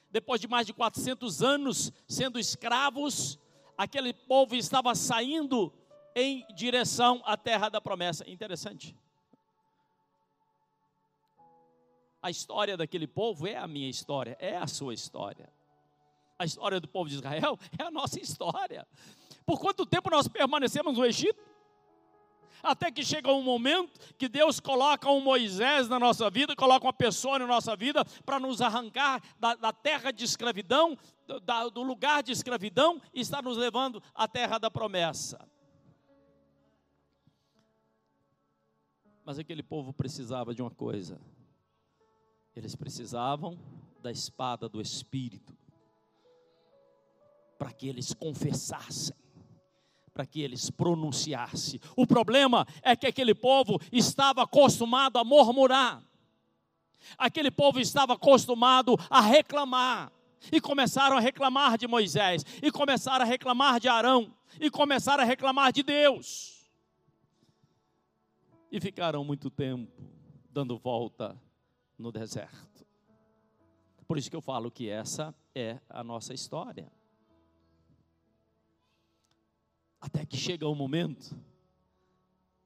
depois 0.10 0.42
de 0.42 0.48
mais 0.48 0.66
de 0.66 0.74
400 0.74 1.44
anos 1.44 1.94
sendo 2.08 2.40
escravos, 2.40 3.38
aquele 3.78 4.14
povo 4.14 4.56
estava 4.56 4.96
saindo 4.96 5.72
em 6.16 6.46
direção 6.54 7.22
à 7.26 7.38
terra 7.38 7.70
da 7.70 7.82
promessa. 7.82 8.30
Interessante. 8.30 8.96
A 12.22 12.30
história 12.30 12.78
daquele 12.78 13.06
povo 13.06 13.46
é 13.46 13.58
a 13.58 13.68
minha 13.68 13.90
história, 13.90 14.38
é 14.40 14.56
a 14.56 14.66
sua 14.66 14.94
história. 14.94 15.52
A 16.40 16.46
história 16.46 16.80
do 16.80 16.88
povo 16.88 17.10
de 17.10 17.16
Israel 17.16 17.60
é 17.78 17.84
a 17.84 17.92
nossa 17.92 18.20
história. 18.20 18.88
Por 19.46 19.60
quanto 19.60 19.86
tempo 19.86 20.10
nós 20.10 20.28
permanecemos 20.28 20.98
no 20.98 21.06
Egito? 21.06 21.54
Até 22.64 22.90
que 22.90 23.04
chega 23.04 23.30
um 23.30 23.44
momento 23.44 24.00
que 24.18 24.30
Deus 24.30 24.62
coloca 24.62 25.10
um 25.10 25.20
Moisés 25.20 25.90
na 25.90 26.00
nossa 26.00 26.30
vida, 26.30 26.56
coloca 26.56 26.86
uma 26.86 26.94
pessoa 26.94 27.38
na 27.38 27.46
nossa 27.46 27.76
vida 27.76 28.06
para 28.26 28.40
nos 28.40 28.62
arrancar 28.62 29.22
da, 29.38 29.54
da, 29.56 29.74
terra 29.74 30.12
de 30.12 30.24
escravidão, 30.24 30.98
da, 31.44 31.68
do 31.68 31.84
lugar 31.84 32.24
de 32.24 32.32
escravidão 32.32 33.02
e 33.14 33.20
está 33.20 33.42
nos 33.42 33.58
levando 33.58 34.02
à 34.16 34.30
terra 34.30 34.58
da 34.58 34.72
promessa. 34.72 35.46
Mas 39.26 39.40
aquele 39.40 39.64
povo 39.64 39.94
precisava 39.94 40.54
de 40.54 40.62
uma 40.62 40.72
coisa. 40.72 41.20
Eles 42.56 42.76
precisavam 42.76 43.58
da 44.02 44.12
espada 44.12 44.68
do 44.68 44.82
Espírito. 44.82 45.56
Para 47.58 47.72
que 47.72 47.88
eles 47.88 48.14
confessassem. 48.14 49.16
Para 50.14 50.26
que 50.26 50.42
eles 50.42 50.70
pronunciassem. 50.70 51.80
O 51.96 52.06
problema 52.06 52.68
é 52.82 52.96
que 52.96 53.08
aquele 53.08 53.34
povo 53.34 53.80
estava 53.92 54.44
acostumado 54.44 55.18
a 55.18 55.24
murmurar. 55.24 56.04
Aquele 57.18 57.50
povo 57.50 57.80
estava 57.80 58.14
acostumado 58.14 58.98
a 59.10 59.22
reclamar. 59.22 60.12
E 60.52 60.60
começaram 60.60 61.18
a 61.18 61.22
reclamar 61.22 61.78
de 61.78 61.88
Moisés. 61.88 62.46
E 62.62 62.70
começaram 62.70 63.24
a 63.24 63.28
reclamar 63.28 63.80
de 63.80 63.88
Arão. 63.88 64.36
E 64.60 64.70
começaram 64.70 65.24
a 65.24 65.26
reclamar 65.26 65.72
de 65.72 65.82
Deus 65.82 66.63
e 68.74 68.82
ficaram 68.82 69.24
muito 69.24 69.52
tempo 69.52 70.02
dando 70.50 70.80
volta 70.80 71.40
no 71.96 72.12
deserto. 72.12 72.84
Por 74.08 74.18
isso 74.18 74.32
que 74.32 74.36
eu 74.36 74.42
falo 74.42 74.72
que 74.72 74.90
essa 74.90 75.32
é 75.54 75.80
a 75.88 76.04
nossa 76.04 76.34
história. 76.34 76.92
Até 80.02 80.26
que 80.26 80.36
chega 80.36 80.68
um 80.68 80.74
momento 80.74 81.40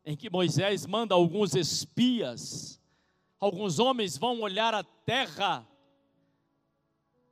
em 0.06 0.16
que 0.16 0.30
Moisés 0.30 0.86
manda 0.86 1.14
alguns 1.14 1.54
espias, 1.54 2.82
alguns 3.38 3.78
homens 3.78 4.18
vão 4.18 4.40
olhar 4.40 4.74
a 4.74 4.86
terra, 4.86 5.68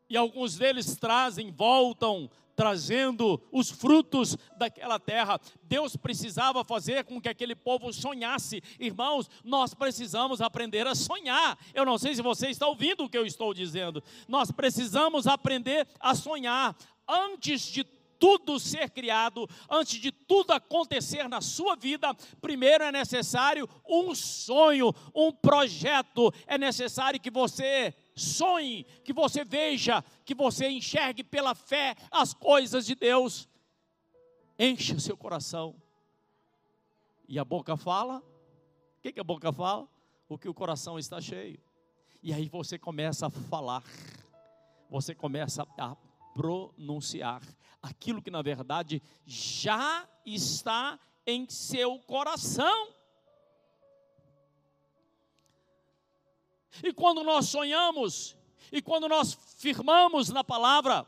e 0.10 0.18
alguns 0.18 0.58
deles 0.58 0.98
trazem, 0.98 1.50
voltam, 1.50 2.30
trazendo 2.56 3.42
os 3.52 3.70
frutos 3.70 4.38
daquela 4.58 5.00
terra. 5.00 5.40
Deus 5.64 5.96
precisava 5.96 6.64
fazer 6.64 7.04
com 7.04 7.20
que 7.20 7.30
aquele 7.30 7.56
povo 7.56 7.92
sonhasse. 7.92 8.62
Irmãos, 8.80 9.30
nós 9.44 9.74
precisamos 9.74 10.42
aprender 10.42 10.88
a 10.88 10.96
sonhar. 10.96 11.58
Eu 11.74 11.86
não 11.86 11.98
sei 11.98 12.16
se 12.16 12.22
você 12.22 12.50
está 12.50 12.68
ouvindo 12.68 13.04
o 13.04 13.10
que 13.10 13.18
eu 13.18 13.26
estou 13.26 13.54
dizendo. 13.54 14.04
Nós 14.28 14.52
precisamos 14.52 15.28
aprender 15.28 15.88
a 16.00 16.16
sonhar. 16.16 16.76
Antes 17.08 17.62
de 17.62 17.84
tudo 18.20 18.60
ser 18.60 18.90
criado, 18.90 19.48
antes 19.70 20.00
de 20.00 20.12
tudo 20.12 20.52
acontecer 20.52 21.28
na 21.28 21.42
sua 21.42 21.76
vida, 21.76 22.14
primeiro 22.42 22.84
é 22.84 22.92
necessário 22.92 23.70
um 23.88 24.16
sonho, 24.16 24.94
um 25.14 25.32
projeto. 25.32 26.34
É 26.48 26.58
necessário 26.58 27.20
que 27.20 27.30
você 27.30 27.94
sonhe, 28.16 28.86
que 29.04 29.12
você 29.12 29.44
veja, 29.44 30.04
que 30.24 30.34
você 30.34 30.70
enxergue 30.70 31.24
pela 31.24 31.54
fé 31.54 31.96
as 32.10 32.34
coisas 32.34 32.86
de 32.86 32.96
Deus. 32.96 33.48
Encha 34.58 34.98
seu 35.00 35.18
coração. 35.18 35.76
E 37.28 37.38
a 37.38 37.44
boca 37.44 37.76
fala? 37.76 38.20
O 38.20 39.02
que, 39.02 39.12
que 39.12 39.20
a 39.20 39.24
boca 39.24 39.52
fala? 39.52 39.88
O 40.30 40.38
que 40.38 40.48
o 40.48 40.54
coração 40.54 40.98
está 40.98 41.20
cheio. 41.20 41.60
E 42.24 42.34
aí 42.34 42.48
você 42.50 42.80
começa 42.80 43.28
a 43.28 43.30
falar, 43.30 43.84
você 44.90 45.14
começa 45.14 45.68
a 45.78 45.96
pronunciar 46.34 47.42
aquilo 47.82 48.22
que 48.22 48.32
na 48.32 48.42
verdade 48.42 49.02
já 49.26 50.08
está 50.26 51.00
em 51.26 51.48
seu 51.50 52.00
coração. 52.00 52.95
E 56.84 56.94
quando 56.94 57.24
nós 57.24 57.48
sonhamos, 57.48 58.36
e 58.72 58.82
quando 58.82 59.08
nós 59.08 59.38
firmamos 59.58 60.30
na 60.30 60.44
palavra, 60.44 61.06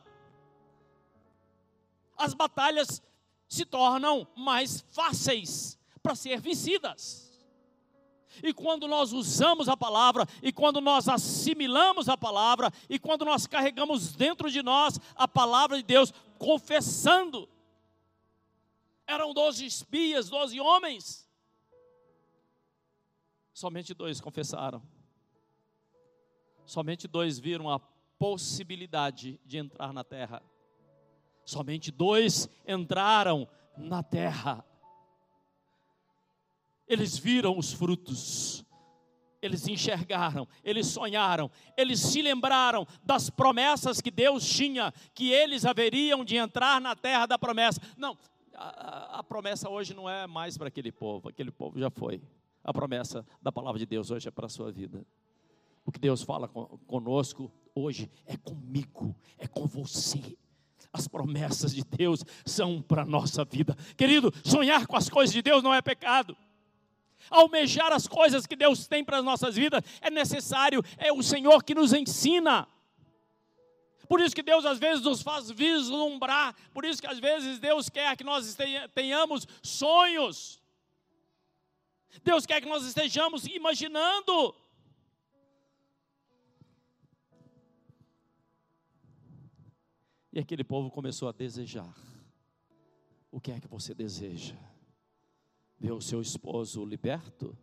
as 2.17 2.33
batalhas 2.33 3.01
se 3.47 3.65
tornam 3.65 4.27
mais 4.36 4.81
fáceis 4.91 5.77
para 6.01 6.15
ser 6.15 6.39
vencidas. 6.39 7.27
E 8.43 8.53
quando 8.53 8.88
nós 8.88 9.13
usamos 9.13 9.67
a 9.67 9.75
palavra, 9.75 10.27
e 10.43 10.51
quando 10.51 10.79
nós 10.79 11.09
assimilamos 11.09 12.07
a 12.07 12.15
palavra, 12.15 12.71
e 12.89 13.00
quando 13.00 13.25
nós 13.25 13.47
carregamos 13.47 14.13
dentro 14.15 14.51
de 14.51 14.62
nós 14.62 15.00
a 15.15 15.27
palavra 15.27 15.77
de 15.77 15.83
Deus, 15.83 16.13
confessando, 16.38 17.50
eram 19.07 19.33
doze 19.33 19.65
espias, 19.65 20.29
doze 20.29 20.59
homens, 20.59 21.27
somente 23.53 23.93
dois 23.93 24.21
confessaram 24.21 24.83
somente 26.67 27.07
dois 27.07 27.39
viram 27.39 27.69
a 27.69 27.79
possibilidade 28.19 29.39
de 29.45 29.57
entrar 29.57 29.93
na 29.93 30.03
terra. 30.03 30.43
Somente 31.45 31.91
dois 31.91 32.50
entraram 32.67 33.47
na 33.77 34.03
terra. 34.03 34.63
Eles 36.88 37.17
viram 37.17 37.57
os 37.57 37.74
frutos, 37.74 38.65
eles 39.41 39.67
enxergaram, 39.67 40.47
eles 40.63 40.88
sonharam, 40.88 41.51
eles 41.75 42.00
se 42.00 42.21
lembraram 42.21 42.88
das 43.03 43.29
promessas 43.29 44.00
que 44.00 44.12
Deus 44.12 44.47
tinha, 44.47 44.93
que 45.13 45.31
eles 45.31 45.65
haveriam 45.65 46.24
de 46.24 46.38
entrar 46.38 46.79
na 46.79 46.95
terra 46.95 47.25
da 47.25 47.38
promessa. 47.38 47.81
Não, 47.97 48.17
a, 48.53 49.19
a 49.19 49.24
promessa 49.24 49.69
hoje 49.69 49.93
não 49.93 50.09
é 50.09 50.25
mais 50.27 50.57
para 50.57 50.69
aquele 50.69 50.91
povo, 50.91 51.29
aquele 51.29 51.51
povo 51.51 51.79
já 51.79 51.89
foi. 51.89 52.21
A 52.63 52.74
promessa 52.74 53.25
da 53.41 53.51
palavra 53.51 53.79
de 53.79 53.86
Deus 53.86 54.12
hoje 54.12 54.27
é 54.27 54.31
para 54.31 54.47
a 54.47 54.50
sua 54.50 54.71
vida. 54.71 55.05
O 55.88 55.91
que 55.91 56.00
Deus 56.00 56.22
fala 56.22 56.50
conosco 56.86 57.50
hoje 57.74 58.12
é 58.25 58.36
comigo, 58.36 59.15
é 59.38 59.48
com 59.48 59.65
você. 59.65 60.38
As 60.91 61.08
promessas 61.08 61.74
de 61.74 61.82
Deus 61.82 62.25
são 62.46 62.82
para 62.82 63.03
a 63.03 63.06
nossa 63.06 63.46
vida. 63.46 63.74
Querido, 63.96 64.34
sonhar 64.44 64.86
com 64.86 64.98
as 64.98 65.10
coisas 65.10 65.34
de 65.34 65.41
Deus 65.41 65.63
não 65.63 65.74
é 65.74 65.82
pecado. 65.82 66.36
Almejar 67.29 67.94
as 67.94 68.06
coisas 68.06 68.46
que 68.46 68.56
Deus 68.58 68.86
tem 68.86 69.01
para 69.01 69.20
as 69.20 69.24
nossas 69.24 69.56
vidas 69.56 69.82
é 70.01 70.10
necessário, 70.10 70.84
é 70.98 71.10
o 71.13 71.24
Senhor 71.24 71.63
que 71.63 71.74
nos 71.74 71.94
ensina. 71.94 72.67
Por 74.10 74.20
isso 74.20 74.36
que 74.36 74.44
Deus 74.44 74.65
às 74.65 74.79
vezes 74.79 75.06
nos 75.06 75.22
faz 75.22 75.50
vislumbrar, 75.50 76.53
por 76.74 76.84
isso 76.84 77.01
que 77.01 77.08
às 77.08 77.20
vezes 77.20 77.60
Deus 77.60 77.89
quer 77.89 78.17
que 78.17 78.25
nós 78.25 78.58
tenhamos 78.94 79.48
sonhos. 79.63 80.62
Deus 82.24 82.46
quer 82.46 82.60
que 82.60 82.67
nós 82.67 82.86
estejamos 82.86 83.46
imaginando. 83.48 84.53
E 90.38 90.39
aquele 90.39 90.63
povo 90.63 90.91
começou 90.91 91.27
a 91.27 91.32
desejar. 91.32 91.98
O 93.32 93.41
que 93.41 93.51
é 93.51 93.60
que 93.60 93.67
você 93.67 93.91
deseja? 93.91 94.56
Ver 95.79 95.94
o 95.94 96.00
seu 96.00 96.22
esposo 96.22 96.86
liberto? 96.86 97.58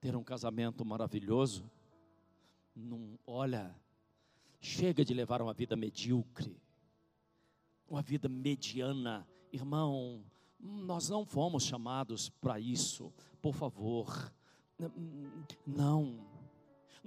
Ter 0.00 0.16
um 0.16 0.24
casamento 0.24 0.82
maravilhoso? 0.82 1.70
Não, 2.74 3.18
olha, 3.26 3.76
chega 4.62 5.04
de 5.04 5.12
levar 5.12 5.42
uma 5.42 5.52
vida 5.52 5.76
medíocre, 5.76 6.58
uma 7.86 8.00
vida 8.00 8.30
mediana. 8.30 9.28
Irmão, 9.52 10.24
nós 10.58 11.10
não 11.10 11.26
fomos 11.26 11.64
chamados 11.64 12.30
para 12.30 12.58
isso, 12.58 13.12
por 13.42 13.52
favor. 13.54 14.32
Não. 15.66 16.35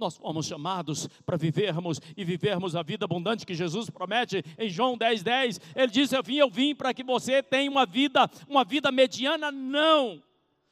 Nós 0.00 0.16
fomos 0.16 0.46
chamados 0.46 1.06
para 1.26 1.36
vivermos 1.36 2.00
e 2.16 2.24
vivermos 2.24 2.74
a 2.74 2.82
vida 2.82 3.04
abundante 3.04 3.44
que 3.44 3.54
Jesus 3.54 3.90
promete 3.90 4.42
em 4.58 4.70
João 4.70 4.96
10, 4.96 5.22
10. 5.22 5.60
Ele 5.76 5.92
diz: 5.92 6.10
Eu 6.10 6.22
vim, 6.22 6.36
eu 6.36 6.48
vim 6.48 6.74
para 6.74 6.94
que 6.94 7.04
você 7.04 7.42
tenha 7.42 7.70
uma 7.70 7.84
vida, 7.84 8.28
uma 8.48 8.64
vida 8.64 8.90
mediana. 8.90 9.52
Não. 9.52 10.22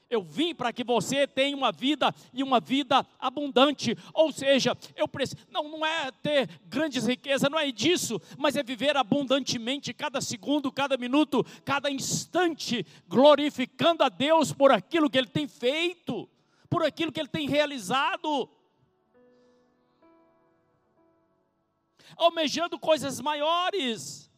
Eu 0.08 0.22
vim 0.22 0.54
para 0.54 0.72
que 0.72 0.82
você 0.82 1.26
tenha 1.26 1.54
uma 1.54 1.70
vida 1.70 2.14
e 2.32 2.42
uma 2.42 2.58
vida 2.58 3.06
abundante. 3.18 3.94
Ou 4.14 4.32
seja, 4.32 4.74
eu 4.96 5.06
preciso. 5.06 5.42
Não, 5.50 5.64
não 5.64 5.84
é 5.84 6.10
ter 6.22 6.48
grandes 6.64 7.06
riquezas, 7.06 7.50
não 7.50 7.58
é 7.58 7.70
disso, 7.70 8.18
mas 8.38 8.56
é 8.56 8.62
viver 8.62 8.96
abundantemente 8.96 9.92
cada 9.92 10.22
segundo, 10.22 10.72
cada 10.72 10.96
minuto, 10.96 11.44
cada 11.66 11.90
instante, 11.90 12.86
glorificando 13.06 14.02
a 14.02 14.08
Deus 14.08 14.54
por 14.54 14.72
aquilo 14.72 15.10
que 15.10 15.18
Ele 15.18 15.28
tem 15.28 15.46
feito, 15.46 16.26
por 16.70 16.82
aquilo 16.82 17.12
que 17.12 17.20
Ele 17.20 17.28
tem 17.28 17.46
realizado. 17.46 18.48
Almejando 22.16 22.78
coisas 22.78 23.20
maiores. 23.20 24.30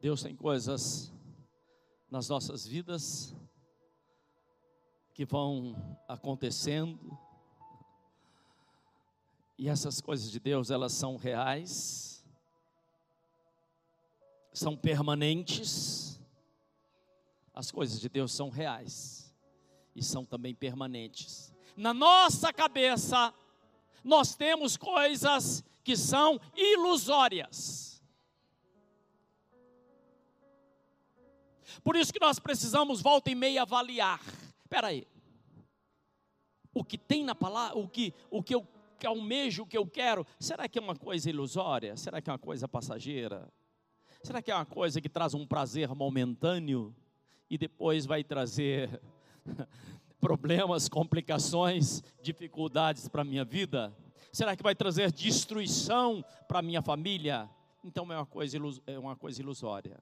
Deus 0.00 0.22
tem 0.22 0.36
coisas 0.36 1.12
nas 2.10 2.28
nossas 2.28 2.66
vidas 2.66 3.34
que 5.12 5.24
vão 5.24 5.98
acontecendo, 6.06 7.18
e 9.58 9.68
essas 9.68 10.00
coisas 10.02 10.30
de 10.30 10.38
Deus, 10.38 10.70
elas 10.70 10.92
são 10.92 11.16
reais, 11.16 12.22
são 14.52 14.76
permanentes. 14.76 16.20
As 17.54 17.70
coisas 17.70 17.98
de 17.98 18.10
Deus 18.10 18.32
são 18.32 18.50
reais 18.50 19.34
e 19.94 20.02
são 20.02 20.26
também 20.26 20.54
permanentes 20.54 21.55
na 21.76 21.92
nossa 21.92 22.52
cabeça, 22.52 23.32
nós 24.02 24.34
temos 24.34 24.76
coisas 24.76 25.62
que 25.84 25.96
são 25.96 26.40
ilusórias. 26.56 28.02
Por 31.84 31.94
isso 31.94 32.12
que 32.12 32.20
nós 32.20 32.38
precisamos 32.38 33.00
volta 33.00 33.30
e 33.30 33.34
meia 33.34 33.62
avaliar. 33.62 34.20
Espera 34.62 34.88
aí. 34.88 35.06
O 36.74 36.82
que 36.82 36.98
tem 36.98 37.24
na 37.24 37.34
palavra, 37.34 37.78
o 37.78 37.88
que, 37.88 38.12
o 38.30 38.42
que 38.42 38.54
eu 38.54 38.66
almejo, 39.04 39.62
o 39.62 39.66
que 39.66 39.78
eu 39.78 39.86
quero, 39.86 40.26
será 40.38 40.68
que 40.68 40.78
é 40.78 40.82
uma 40.82 40.96
coisa 40.96 41.30
ilusória? 41.30 41.96
Será 41.96 42.20
que 42.20 42.28
é 42.28 42.32
uma 42.32 42.38
coisa 42.38 42.66
passageira? 42.66 43.48
Será 44.22 44.42
que 44.42 44.50
é 44.50 44.54
uma 44.54 44.66
coisa 44.66 45.00
que 45.00 45.08
traz 45.08 45.34
um 45.34 45.46
prazer 45.46 45.94
momentâneo 45.94 46.94
e 47.48 47.56
depois 47.56 48.06
vai 48.06 48.24
trazer 48.24 49.00
problemas, 50.20 50.88
complicações, 50.88 52.02
dificuldades 52.22 53.08
para 53.08 53.22
a 53.22 53.24
minha 53.24 53.44
vida? 53.44 53.96
Será 54.32 54.56
que 54.56 54.62
vai 54.62 54.74
trazer 54.74 55.10
destruição 55.12 56.24
para 56.46 56.58
a 56.58 56.62
minha 56.62 56.82
família? 56.82 57.48
Então 57.82 58.12
é 58.12 58.16
uma, 58.16 58.26
coisa, 58.26 58.58
é 58.86 58.98
uma 58.98 59.16
coisa 59.16 59.40
ilusória. 59.40 59.98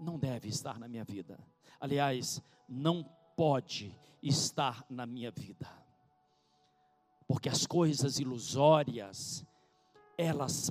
Não 0.00 0.18
deve 0.18 0.48
estar 0.48 0.78
na 0.78 0.88
minha 0.88 1.04
vida. 1.04 1.38
Aliás, 1.80 2.42
não 2.68 3.04
pode 3.36 3.94
estar 4.22 4.84
na 4.88 5.04
minha 5.04 5.30
vida. 5.30 5.68
Porque 7.26 7.48
as 7.48 7.66
coisas 7.66 8.18
ilusórias, 8.18 9.44
elas 10.16 10.70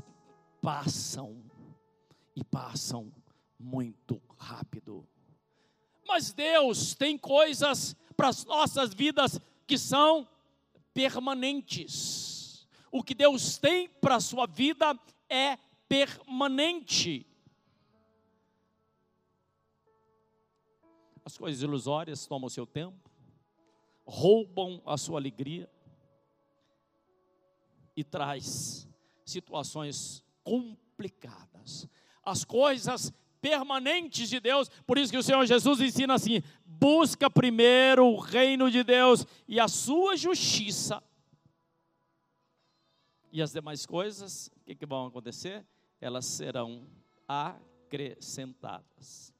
passam 0.61 1.43
e 2.35 2.43
passam 2.43 3.11
muito 3.59 4.21
rápido. 4.37 5.07
Mas 6.11 6.33
Deus 6.33 6.93
tem 6.93 7.17
coisas 7.17 7.95
para 8.17 8.27
as 8.27 8.43
nossas 8.43 8.93
vidas 8.93 9.39
que 9.65 9.77
são 9.77 10.27
permanentes. 10.93 12.67
O 12.91 13.01
que 13.01 13.15
Deus 13.15 13.57
tem 13.57 13.87
para 13.87 14.17
a 14.17 14.19
sua 14.19 14.45
vida 14.45 14.93
é 15.29 15.55
permanente. 15.87 17.25
As 21.23 21.37
coisas 21.37 21.63
ilusórias 21.63 22.27
tomam 22.27 22.47
o 22.47 22.49
seu 22.49 22.65
tempo, 22.65 23.09
roubam 24.05 24.81
a 24.85 24.97
sua 24.97 25.17
alegria 25.17 25.71
e 27.95 28.03
traz 28.03 28.85
situações 29.23 30.21
complicadas. 30.43 31.87
As 32.21 32.43
coisas 32.43 33.13
permanentes 33.41 34.29
de 34.29 34.39
Deus. 34.39 34.69
Por 34.85 34.97
isso 34.97 35.11
que 35.11 35.17
o 35.17 35.23
Senhor 35.23 35.45
Jesus 35.45 35.81
ensina 35.81 36.13
assim: 36.13 36.41
busca 36.63 37.29
primeiro 37.29 38.05
o 38.05 38.17
reino 38.19 38.71
de 38.71 38.81
Deus 38.83 39.25
e 39.47 39.59
a 39.59 39.67
sua 39.67 40.15
justiça. 40.15 41.03
E 43.31 43.41
as 43.41 43.51
demais 43.51 43.85
coisas, 43.85 44.47
o 44.47 44.59
que, 44.65 44.75
que 44.75 44.85
vão 44.85 45.07
acontecer? 45.07 45.65
Elas 45.99 46.25
serão 46.25 46.87
acrescentadas. 47.27 49.33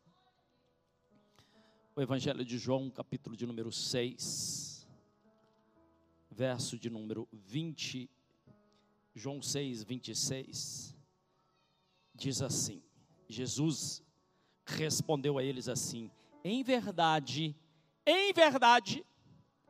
O 1.93 2.01
Evangelho 2.01 2.45
de 2.45 2.57
João, 2.57 2.89
capítulo 2.89 3.35
de 3.35 3.45
número 3.45 3.69
6, 3.69 4.87
verso 6.29 6.79
de 6.79 6.89
número 6.89 7.27
20, 7.33 8.09
João 9.13 9.41
6, 9.41 9.83
26, 9.83 10.95
diz 12.15 12.41
assim: 12.41 12.81
Jesus 13.31 14.03
respondeu 14.65 15.37
a 15.37 15.43
eles 15.43 15.67
assim: 15.67 16.11
em 16.43 16.63
verdade, 16.63 17.55
em 18.05 18.33
verdade, 18.33 19.05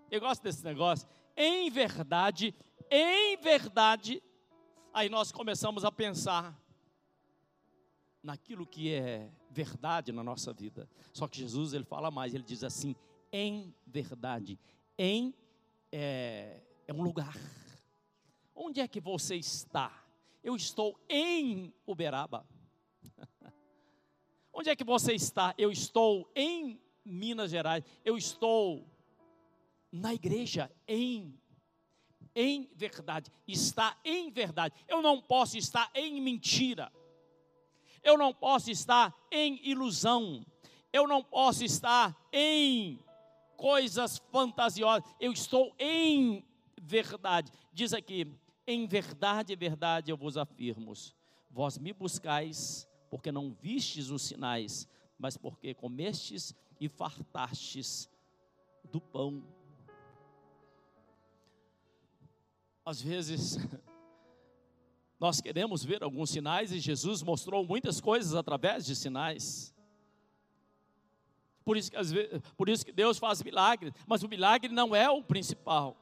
eu 0.09 0.19
gosto 0.19 0.41
desse 0.41 0.63
negócio, 0.63 1.07
em 1.35 1.69
verdade, 1.69 2.55
em 2.89 3.37
verdade, 3.37 4.21
aí 4.93 5.09
nós 5.09 5.31
começamos 5.31 5.85
a 5.85 5.91
pensar 5.91 6.57
naquilo 8.23 8.65
que 8.65 8.93
é 8.93 9.29
verdade 9.49 10.11
na 10.11 10.23
nossa 10.23 10.53
vida. 10.53 10.87
Só 11.13 11.27
que 11.27 11.39
Jesus 11.39 11.73
ele 11.73 11.83
fala 11.83 12.11
mais, 12.11 12.33
ele 12.33 12.43
diz 12.43 12.63
assim: 12.63 12.95
em 13.31 13.73
verdade, 13.85 14.59
em 14.97 15.33
é, 15.91 16.61
é 16.87 16.93
um 16.93 17.01
lugar. 17.01 17.35
Onde 18.55 18.79
é 18.79 18.87
que 18.87 18.99
você 18.99 19.35
está? 19.35 20.05
Eu 20.43 20.55
estou 20.55 20.99
em 21.09 21.73
Uberaba. 21.85 22.45
Onde 24.53 24.69
é 24.69 24.75
que 24.75 24.83
você 24.83 25.13
está? 25.13 25.53
Eu 25.57 25.71
estou 25.71 26.29
em 26.35 26.79
Minas 27.05 27.51
Gerais. 27.51 27.83
Eu 28.03 28.17
estou 28.17 28.85
na 29.91 30.13
igreja 30.13 30.71
em 30.87 31.37
em 32.33 32.69
verdade, 32.75 33.29
está 33.45 33.97
em 34.05 34.31
verdade. 34.31 34.73
Eu 34.87 35.01
não 35.01 35.21
posso 35.21 35.57
estar 35.57 35.91
em 35.93 36.21
mentira. 36.21 36.91
Eu 38.01 38.17
não 38.17 38.33
posso 38.33 38.71
estar 38.71 39.13
em 39.29 39.59
ilusão. 39.67 40.45
Eu 40.93 41.07
não 41.07 41.23
posso 41.23 41.63
estar 41.63 42.15
em 42.31 42.97
coisas 43.57 44.17
fantasiosas. 44.31 45.03
Eu 45.19 45.31
estou 45.31 45.73
em 45.77 46.45
verdade. 46.81 47.51
Diz 47.73 47.93
aqui: 47.93 48.27
em 48.65 48.87
verdade, 48.87 49.55
verdade 49.55 50.11
eu 50.11 50.17
vos 50.17 50.37
afirmo: 50.37 50.93
vós 51.49 51.77
me 51.77 51.93
buscais 51.93 52.87
porque 53.11 53.29
não 53.29 53.51
vistes 53.51 54.09
os 54.09 54.21
sinais, 54.21 54.87
mas 55.19 55.35
porque 55.35 55.73
comestes 55.73 56.55
e 56.79 56.87
fartastes 56.87 58.09
do 58.89 59.01
pão. 59.01 59.43
Às 62.85 63.01
vezes, 63.01 63.57
nós 65.19 65.41
queremos 65.41 65.83
ver 65.83 66.01
alguns 66.01 66.29
sinais 66.29 66.71
e 66.71 66.79
Jesus 66.79 67.21
mostrou 67.21 67.65
muitas 67.65 67.99
coisas 67.99 68.33
através 68.33 68.85
de 68.85 68.95
sinais. 68.95 69.75
Por 71.65 71.75
isso, 71.75 71.91
que, 71.91 71.97
às 71.97 72.11
vezes, 72.11 72.41
por 72.55 72.69
isso 72.69 72.85
que 72.85 72.93
Deus 72.93 73.19
faz 73.19 73.43
milagres, 73.43 73.93
mas 74.07 74.23
o 74.23 74.29
milagre 74.29 74.73
não 74.73 74.95
é 74.95 75.09
o 75.09 75.21
principal. 75.21 75.97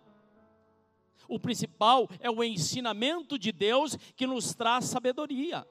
O 1.27 1.39
principal 1.39 2.07
é 2.19 2.29
o 2.29 2.43
ensinamento 2.43 3.37
de 3.37 3.51
Deus 3.51 3.97
que 4.15 4.27
nos 4.27 4.53
traz 4.53 4.85
sabedoria. 4.85 5.67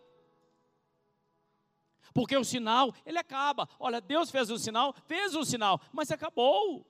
Porque 2.12 2.37
o 2.37 2.44
sinal, 2.44 2.92
ele 3.05 3.18
acaba. 3.18 3.68
Olha, 3.79 4.01
Deus 4.01 4.31
fez 4.31 4.51
o 4.51 4.59
sinal, 4.59 4.94
fez 5.07 5.35
o 5.35 5.44
sinal, 5.44 5.81
mas 5.92 6.11
acabou. 6.11 6.87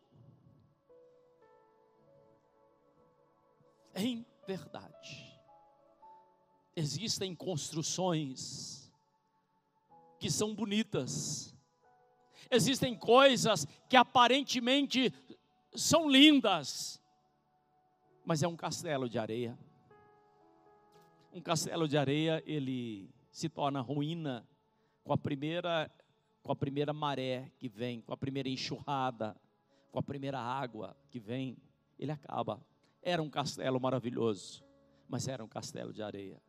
Em 3.94 4.24
verdade, 4.46 5.42
existem 6.76 7.34
construções 7.34 8.92
que 10.20 10.30
são 10.30 10.54
bonitas, 10.54 11.54
existem 12.50 12.96
coisas 12.96 13.66
que 13.88 13.96
aparentemente 13.96 15.12
são 15.74 16.08
lindas, 16.08 17.02
mas 18.24 18.42
é 18.42 18.48
um 18.48 18.56
castelo 18.56 19.08
de 19.08 19.18
areia. 19.18 19.58
Um 21.32 21.40
castelo 21.40 21.86
de 21.86 21.98
areia, 21.98 22.42
ele 22.46 23.10
se 23.30 23.48
torna 23.48 23.80
ruína 23.80 24.47
com 25.08 25.14
a 25.14 25.16
primeira 25.16 25.90
com 26.42 26.52
a 26.52 26.56
primeira 26.56 26.92
maré 26.92 27.50
que 27.58 27.66
vem, 27.66 28.02
com 28.02 28.12
a 28.12 28.16
primeira 28.16 28.48
enxurrada, 28.48 29.34
com 29.90 29.98
a 29.98 30.02
primeira 30.02 30.38
água 30.38 30.94
que 31.10 31.18
vem, 31.18 31.56
ele 31.98 32.12
acaba. 32.12 32.60
Era 33.02 33.22
um 33.22 33.28
castelo 33.28 33.80
maravilhoso, 33.80 34.62
mas 35.08 35.26
era 35.26 35.42
um 35.42 35.48
castelo 35.48 35.94
de 35.94 36.02
areia. 36.02 36.40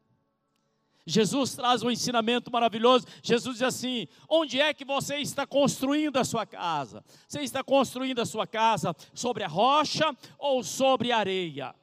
Jesus 1.06 1.56
traz 1.56 1.82
um 1.84 1.90
ensinamento 1.90 2.52
maravilhoso. 2.52 3.08
Jesus 3.24 3.60
diz 3.60 3.64
assim: 3.64 4.08
onde 4.28 4.60
é 4.60 4.74
que 4.74 4.84
você 4.84 5.18
está 5.18 5.48
construindo 5.48 6.18
a 6.18 6.26
sua 6.26 6.46
casa? 6.46 7.04
Você 7.28 7.42
está 7.42 7.64
construindo 7.64 8.20
a 8.20 8.26
sua 8.26 8.46
casa 8.46 8.94
sobre 9.14 9.44
a 9.44 9.48
rocha 9.48 10.16
ou 10.38 10.64
sobre 10.64 11.14
a 11.14 11.18
areia? 11.18 11.74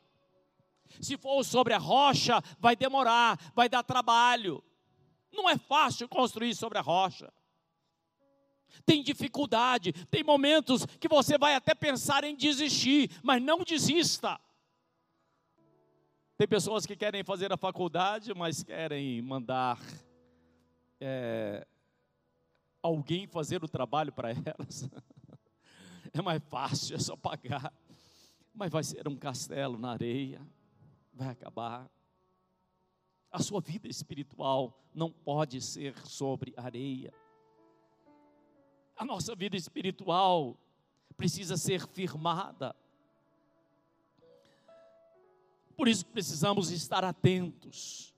Se 1.00 1.16
for 1.16 1.42
sobre 1.42 1.72
a 1.72 1.78
rocha, 1.78 2.42
vai 2.58 2.76
demorar, 2.76 3.38
vai 3.54 3.66
dar 3.66 3.82
trabalho. 3.82 4.62
Não 5.37 5.49
é 5.49 5.59
fácil 5.59 6.09
construir 6.09 6.55
sobre 6.55 6.79
a 6.79 6.81
rocha. 6.81 7.33
Tem 8.85 9.03
dificuldade, 9.03 9.92
tem 10.11 10.25
momentos 10.25 10.85
que 10.87 11.09
você 11.09 11.38
vai 11.38 11.55
até 11.55 11.75
pensar 11.75 12.25
em 12.25 12.35
desistir, 12.35 13.11
mas 13.22 13.42
não 13.42 13.62
desista. 13.62 14.40
Tem 16.37 16.46
pessoas 16.46 16.85
que 16.85 16.96
querem 16.96 17.25
fazer 17.25 17.53
a 17.53 17.57
faculdade, 17.57 18.35
mas 18.35 18.62
querem 18.62 19.22
mandar 19.22 19.81
é, 21.01 21.66
alguém 22.83 23.27
fazer 23.27 23.64
o 23.64 23.68
trabalho 23.68 24.12
para 24.12 24.31
elas. 24.31 24.88
É 26.12 26.22
mais 26.22 26.42
fácil, 26.49 26.96
é 26.96 26.99
só 26.99 27.14
pagar. 27.14 27.70
Mas 28.55 28.70
vai 28.70 28.83
ser 28.83 29.07
um 29.07 29.14
castelo 29.14 29.77
na 29.77 29.90
areia, 29.90 30.40
vai 31.12 31.29
acabar. 31.29 31.90
A 33.37 33.42
sua 33.42 33.61
vida 33.61 33.87
espiritual 33.87 34.72
não 34.94 35.11
pode 35.11 35.61
ser 35.61 35.94
sobre 36.07 36.55
areia. 36.57 37.12
A 38.96 39.05
nossa 39.05 39.35
vida 39.35 39.57
espiritual 39.57 40.57
precisa 41.16 41.57
ser 41.57 41.87
firmada 41.87 42.75
por 45.77 45.88
isso 45.88 46.07
precisamos 46.07 46.70
estar 46.70 47.05
atentos. 47.05 48.14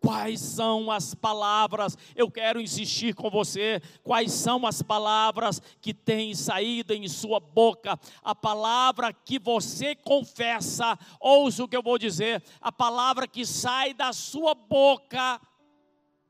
Quais 0.00 0.40
são 0.40 0.90
as 0.90 1.14
palavras? 1.14 1.96
Eu 2.16 2.30
quero 2.30 2.58
insistir 2.58 3.14
com 3.14 3.28
você. 3.28 3.82
Quais 4.02 4.32
são 4.32 4.66
as 4.66 4.80
palavras 4.80 5.60
que 5.78 5.92
têm 5.92 6.34
saído 6.34 6.94
em 6.94 7.06
sua 7.06 7.38
boca? 7.38 8.00
A 8.22 8.34
palavra 8.34 9.12
que 9.12 9.38
você 9.38 9.94
confessa, 9.94 10.98
ouça 11.20 11.62
o 11.62 11.68
que 11.68 11.76
eu 11.76 11.82
vou 11.82 11.98
dizer. 11.98 12.42
A 12.62 12.72
palavra 12.72 13.28
que 13.28 13.44
sai 13.44 13.92
da 13.92 14.10
sua 14.14 14.54
boca 14.54 15.38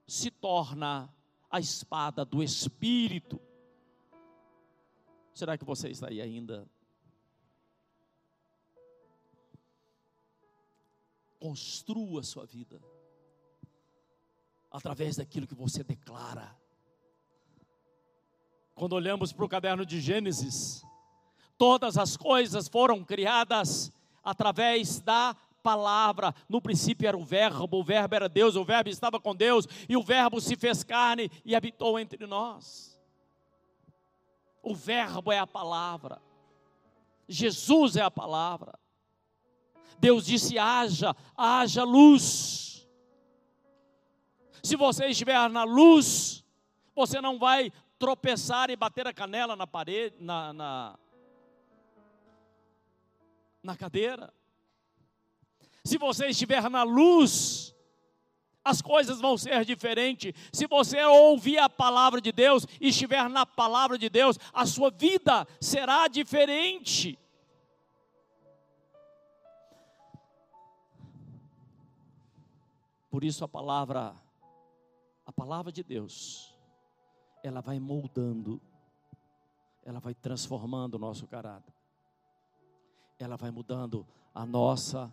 se 0.05 0.33
torna 0.33 1.09
a 1.49 1.61
espada 1.61 2.25
do 2.25 2.43
Espírito. 2.43 3.41
Será 5.33 5.57
que 5.57 5.65
você 5.65 5.91
está 5.91 6.09
aí 6.09 6.21
ainda? 6.21 6.69
Construa 11.39 12.21
a 12.21 12.25
sua 12.25 12.45
vida 12.45 12.90
através 14.71 15.17
daquilo 15.17 15.47
que 15.47 15.55
você 15.55 15.83
declara. 15.83 16.57
Quando 18.75 18.93
olhamos 18.95 19.33
para 19.33 19.45
o 19.45 19.49
caderno 19.49 19.85
de 19.85 20.01
Gênesis, 20.01 20.83
todas 21.59 21.99
as 21.99 22.17
coisas 22.17 22.69
foram 22.69 23.05
criadas 23.05 23.93
através 24.23 25.01
da 25.01 25.37
palavra. 25.63 26.35
No 26.49 26.61
princípio 26.63 27.07
era 27.07 27.17
o 27.17 27.25
Verbo, 27.25 27.79
o 27.79 27.85
Verbo 27.85 28.15
era 28.15 28.29
Deus, 28.29 28.57
o 28.57 28.65
Verbo 28.65 28.89
estava 28.89 29.21
com 29.21 29.35
Deus 29.35 29.67
e 29.89 29.97
o 29.97 30.03
Verbo 30.03 30.41
se 30.41 30.57
fez 30.57 30.83
carne 30.83 31.31
e 31.45 31.55
habitou 31.55 31.99
entre 31.99 32.27
nós. 32.27 32.99
O 34.63 34.75
Verbo 34.75 35.33
é 35.33 35.39
a 35.39 35.47
palavra, 35.47 36.21
Jesus 37.29 37.97
é 37.97 38.03
a 38.03 38.11
palavra. 38.11 38.79
Deus 39.99 40.25
disse: 40.25 40.59
haja, 40.59 41.15
haja 41.37 41.85
luz. 41.85 42.70
Se 44.63 44.77
você 44.77 45.07
estiver 45.07 45.49
na 45.49 45.65
luz, 45.65 46.45
você 46.95 47.21
não 47.21 47.39
vai 47.39 47.73
tropeçar 47.99 48.71
e 48.71 48.77
bater 48.77 49.07
a 49.07 49.13
canela 49.13 49.55
na 49.55 49.67
parede, 49.67 50.17
na, 50.19 50.53
na, 50.53 50.99
na 53.63 53.77
cadeira. 53.77 54.33
Se 55.85 55.99
você 55.99 56.27
estiver 56.27 56.69
na 56.69 56.83
luz, 56.83 57.75
as 58.65 58.83
coisas 58.83 59.21
vão 59.21 59.37
ser 59.37 59.65
diferentes. 59.65 60.33
Se 60.53 60.67
você 60.67 61.03
ouvir 61.05 61.59
a 61.59 61.69
palavra 61.69 62.21
de 62.21 62.33
Deus 62.33 62.67
e 62.81 62.89
estiver 62.89 63.29
na 63.29 63.47
palavra 63.47 63.99
de 63.99 64.09
Deus, 64.09 64.39
a 64.53 64.67
sua 64.67 64.91
vida 64.91 65.47
será 65.61 66.07
diferente. 66.09 67.19
Por 73.11 73.25
isso 73.25 73.45
a 73.45 73.49
palavra, 73.49 74.15
palavra 75.41 75.73
de 75.73 75.83
Deus, 75.83 76.55
ela 77.43 77.63
vai 77.63 77.81
moldando, 77.81 78.61
ela 79.83 79.99
vai 79.99 80.13
transformando 80.13 80.97
o 80.97 80.99
nosso 80.99 81.27
caráter, 81.27 81.73
ela 83.19 83.39
vai 83.39 83.51
mudando 83.51 84.07
a 84.35 84.45
nossa 84.45 85.11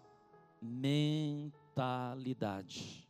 mentalidade. 0.62 3.08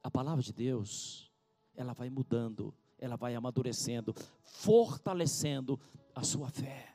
A 0.00 0.08
palavra 0.08 0.44
de 0.44 0.52
Deus, 0.52 1.28
ela 1.74 1.92
vai 1.92 2.08
mudando, 2.08 2.72
ela 3.00 3.16
vai 3.16 3.34
amadurecendo, 3.34 4.14
fortalecendo 4.44 5.76
a 6.14 6.22
sua 6.22 6.48
fé. 6.50 6.94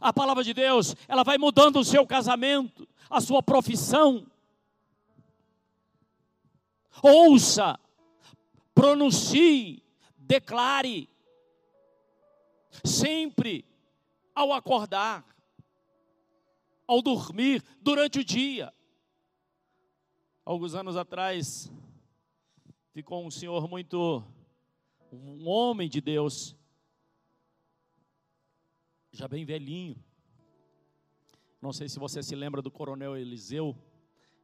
A 0.00 0.12
palavra 0.12 0.42
de 0.42 0.52
Deus, 0.52 0.96
ela 1.06 1.22
vai 1.22 1.38
mudando 1.38 1.78
o 1.78 1.84
seu 1.84 2.04
casamento, 2.04 2.88
a 3.08 3.20
sua 3.20 3.40
profissão, 3.40 4.26
ouça, 7.02 7.78
pronuncie, 8.74 9.82
declare, 10.16 11.08
sempre 12.84 13.64
ao 14.34 14.52
acordar, 14.52 15.24
ao 16.86 17.02
dormir, 17.02 17.62
durante 17.80 18.20
o 18.20 18.24
dia. 18.24 18.72
Alguns 20.44 20.74
anos 20.74 20.96
atrás, 20.96 21.70
ficou 22.92 23.26
um 23.26 23.30
senhor 23.30 23.68
muito, 23.68 24.24
um 25.12 25.48
homem 25.48 25.88
de 25.88 26.00
Deus, 26.00 26.56
já 29.12 29.26
bem 29.26 29.44
velhinho. 29.44 29.96
Não 31.60 31.72
sei 31.72 31.88
se 31.88 31.98
você 31.98 32.22
se 32.22 32.36
lembra 32.36 32.62
do 32.62 32.70
coronel 32.70 33.16
Eliseu 33.16 33.76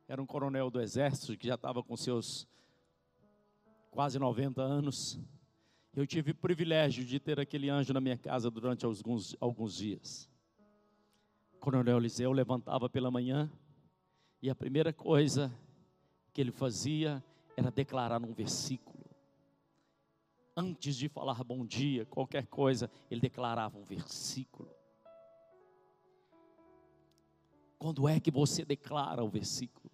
era 0.08 0.20
um 0.20 0.26
coronel 0.26 0.70
do 0.70 0.80
exército 0.80 1.36
que 1.36 1.46
já 1.46 1.54
estava 1.54 1.82
com 1.82 1.96
seus 1.96 2.46
quase 3.90 4.18
90 4.18 4.60
anos. 4.60 5.18
Eu 5.94 6.06
tive 6.06 6.32
o 6.32 6.34
privilégio 6.34 7.04
de 7.04 7.20
ter 7.20 7.38
aquele 7.38 7.70
anjo 7.70 7.92
na 7.92 8.00
minha 8.00 8.18
casa 8.18 8.50
durante 8.50 8.84
alguns, 8.84 9.36
alguns 9.40 9.76
dias. 9.76 10.28
O 11.54 11.58
coronel 11.58 11.98
Eliseu 11.98 12.32
levantava 12.32 12.88
pela 12.88 13.10
manhã 13.10 13.50
e 14.42 14.50
a 14.50 14.54
primeira 14.54 14.92
coisa 14.92 15.52
que 16.32 16.40
ele 16.40 16.50
fazia 16.50 17.24
era 17.56 17.70
declarar 17.70 18.22
um 18.22 18.34
versículo. 18.34 19.04
Antes 20.56 20.96
de 20.96 21.08
falar 21.08 21.42
bom 21.42 21.64
dia, 21.64 22.04
qualquer 22.06 22.46
coisa, 22.46 22.90
ele 23.10 23.20
declarava 23.20 23.78
um 23.78 23.84
versículo. 23.84 24.68
Quando 27.78 28.08
é 28.08 28.18
que 28.18 28.30
você 28.30 28.64
declara 28.64 29.22
o 29.22 29.28
versículo? 29.28 29.93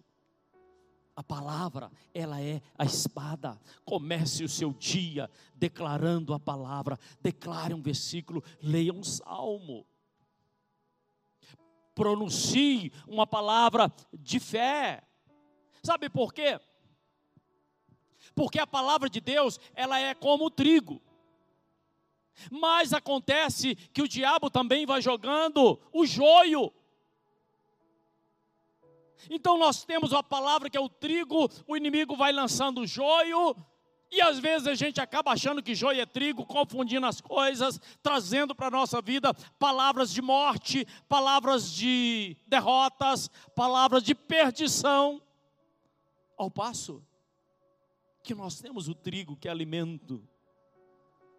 A 1.15 1.21
palavra, 1.23 1.91
ela 2.13 2.41
é 2.41 2.61
a 2.77 2.85
espada. 2.85 3.59
Comece 3.83 4.43
o 4.43 4.49
seu 4.49 4.73
dia 4.73 5.29
declarando 5.55 6.33
a 6.33 6.39
palavra. 6.39 6.97
Declare 7.21 7.73
um 7.73 7.81
versículo, 7.81 8.43
leia 8.61 8.93
um 8.93 9.03
salmo. 9.03 9.85
pronuncie 11.93 12.91
uma 13.05 13.27
palavra 13.27 13.91
de 14.13 14.39
fé. 14.39 15.03
Sabe 15.83 16.09
por 16.09 16.33
quê? 16.33 16.59
Porque 18.33 18.59
a 18.59 18.65
palavra 18.67 19.09
de 19.09 19.19
Deus, 19.19 19.59
ela 19.75 19.99
é 19.99 20.13
como 20.13 20.45
o 20.45 20.49
trigo. 20.49 21.01
Mas 22.49 22.93
acontece 22.93 23.75
que 23.75 24.01
o 24.01 24.07
diabo 24.07 24.49
também 24.49 24.85
vai 24.85 25.01
jogando 25.01 25.79
o 25.91 26.05
joio. 26.05 26.73
Então 29.29 29.57
nós 29.57 29.83
temos 29.83 30.13
a 30.13 30.23
palavra 30.23 30.69
que 30.69 30.77
é 30.77 30.81
o 30.81 30.89
trigo, 30.89 31.49
o 31.67 31.77
inimigo 31.77 32.15
vai 32.15 32.31
lançando 32.31 32.81
o 32.81 32.87
joio, 32.87 33.55
e 34.11 34.19
às 34.21 34.39
vezes 34.39 34.67
a 34.67 34.75
gente 34.75 34.99
acaba 34.99 35.31
achando 35.31 35.63
que 35.63 35.73
joio 35.73 36.01
é 36.01 36.05
trigo, 36.05 36.45
confundindo 36.45 37.05
as 37.05 37.21
coisas, 37.21 37.79
trazendo 38.03 38.53
para 38.53 38.67
a 38.67 38.71
nossa 38.71 39.01
vida 39.01 39.33
palavras 39.57 40.11
de 40.11 40.21
morte, 40.21 40.85
palavras 41.07 41.71
de 41.71 42.35
derrotas, 42.45 43.29
palavras 43.55 44.03
de 44.03 44.13
perdição. 44.13 45.21
Ao 46.37 46.51
passo 46.51 47.01
que 48.21 48.35
nós 48.35 48.59
temos 48.59 48.89
o 48.89 48.93
trigo 48.93 49.37
que 49.37 49.47
é 49.47 49.51
alimento, 49.51 50.27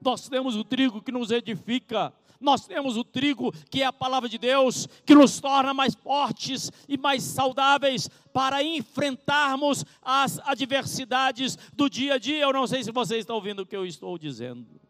nós 0.01 0.29
temos 0.29 0.57
o 0.57 0.65
trigo 0.65 1.03
que 1.03 1.13
nos 1.13 1.31
edifica, 1.31 2.13
nós 2.43 2.67
temos 2.67 2.97
o 2.97 3.05
trigo, 3.05 3.53
que 3.71 3.83
é 3.83 3.87
a 3.87 3.93
palavra 3.93 4.29
de 4.29 4.37
Deus, 4.37 4.87
que 5.07 5.15
nos 5.15 5.41
torna 5.41 5.73
mais 5.73 5.95
fortes 5.95 6.71
e 6.89 6.99
mais 6.99 7.23
saudáveis 7.23 8.09
para 8.33 8.63
enfrentarmos 8.63 9.85
as 10.03 10.39
adversidades 10.41 11.57
do 11.73 11.89
dia 11.89 12.15
a 12.15 12.19
dia. 12.19 12.43
Eu 12.43 12.53
não 12.53 12.67
sei 12.67 12.83
se 12.83 12.91
vocês 12.91 13.21
estão 13.21 13.37
ouvindo 13.37 13.63
o 13.63 13.67
que 13.67 13.77
eu 13.77 13.87
estou 13.87 14.19
dizendo. 14.19 14.81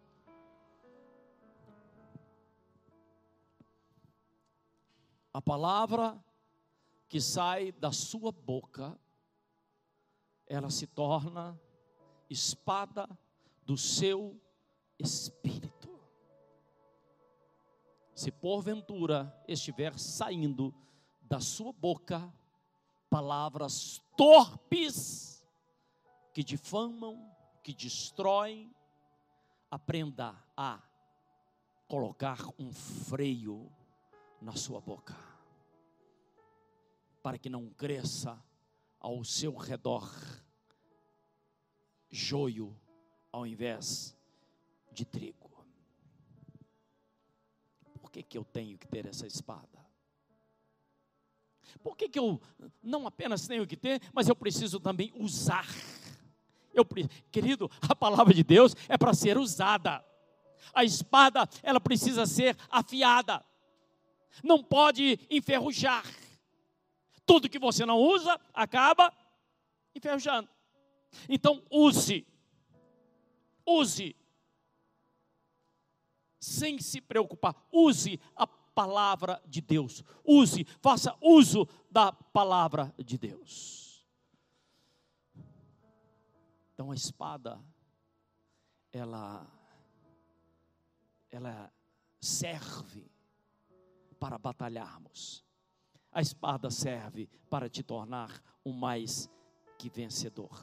A 5.32 5.40
palavra 5.40 6.22
que 7.08 7.20
sai 7.20 7.72
da 7.72 7.92
sua 7.92 8.32
boca, 8.32 8.98
ela 10.46 10.70
se 10.70 10.86
torna 10.86 11.58
espada 12.28 13.08
do 13.64 13.76
seu 13.76 14.38
espírito 14.98 15.81
se 18.22 18.30
porventura 18.30 19.36
estiver 19.48 19.98
saindo 19.98 20.72
da 21.22 21.40
sua 21.40 21.72
boca 21.72 22.32
palavras 23.10 24.00
torpes 24.16 25.44
que 26.32 26.44
difamam, 26.44 27.34
que 27.64 27.74
destroem, 27.74 28.72
aprenda 29.68 30.40
a 30.56 30.80
colocar 31.88 32.38
um 32.60 32.72
freio 32.72 33.68
na 34.40 34.54
sua 34.54 34.80
boca, 34.80 35.16
para 37.24 37.36
que 37.36 37.50
não 37.50 37.70
cresça 37.70 38.40
ao 39.00 39.24
seu 39.24 39.56
redor 39.56 40.08
joio 42.08 42.80
ao 43.32 43.44
invés 43.44 44.16
de 44.92 45.04
trigo 45.04 45.41
que, 48.12 48.22
que 48.22 48.36
eu 48.36 48.44
tenho 48.44 48.76
que 48.76 48.86
ter 48.86 49.06
essa 49.06 49.26
espada? 49.26 49.82
Por 51.82 51.96
que, 51.96 52.08
que 52.08 52.18
eu 52.18 52.40
não 52.82 53.06
apenas 53.06 53.46
tenho 53.46 53.66
que 53.66 53.76
ter, 53.76 54.00
mas 54.12 54.28
eu 54.28 54.36
preciso 54.36 54.78
também 54.78 55.10
usar? 55.16 55.66
Eu, 56.74 56.86
querido, 57.30 57.70
a 57.80 57.96
palavra 57.96 58.34
de 58.34 58.44
Deus 58.44 58.76
é 58.88 58.98
para 58.98 59.14
ser 59.14 59.38
usada. 59.38 60.04
A 60.74 60.84
espada, 60.84 61.48
ela 61.62 61.80
precisa 61.80 62.26
ser 62.26 62.56
afiada. 62.70 63.44
Não 64.44 64.62
pode 64.62 65.18
enferrujar. 65.30 66.04
Tudo 67.24 67.48
que 67.48 67.58
você 67.58 67.86
não 67.86 67.98
usa 67.98 68.38
acaba 68.52 69.12
enferrujando. 69.94 70.48
Então, 71.28 71.62
use. 71.70 72.26
Use 73.66 74.16
sem 76.42 76.80
se 76.80 77.00
preocupar. 77.00 77.54
Use 77.70 78.18
a 78.34 78.46
palavra 78.46 79.40
de 79.46 79.60
Deus. 79.60 80.02
Use, 80.24 80.64
faça 80.80 81.16
uso 81.20 81.68
da 81.88 82.12
palavra 82.12 82.92
de 82.98 83.16
Deus. 83.16 84.04
Então 86.74 86.90
a 86.90 86.94
espada 86.94 87.62
ela 88.92 89.46
ela 91.30 91.72
serve 92.20 93.10
para 94.18 94.36
batalharmos. 94.36 95.44
A 96.10 96.20
espada 96.20 96.70
serve 96.70 97.26
para 97.48 97.70
te 97.70 97.82
tornar 97.82 98.42
um 98.66 98.72
mais 98.72 99.30
que 99.78 99.88
vencedor. 99.88 100.60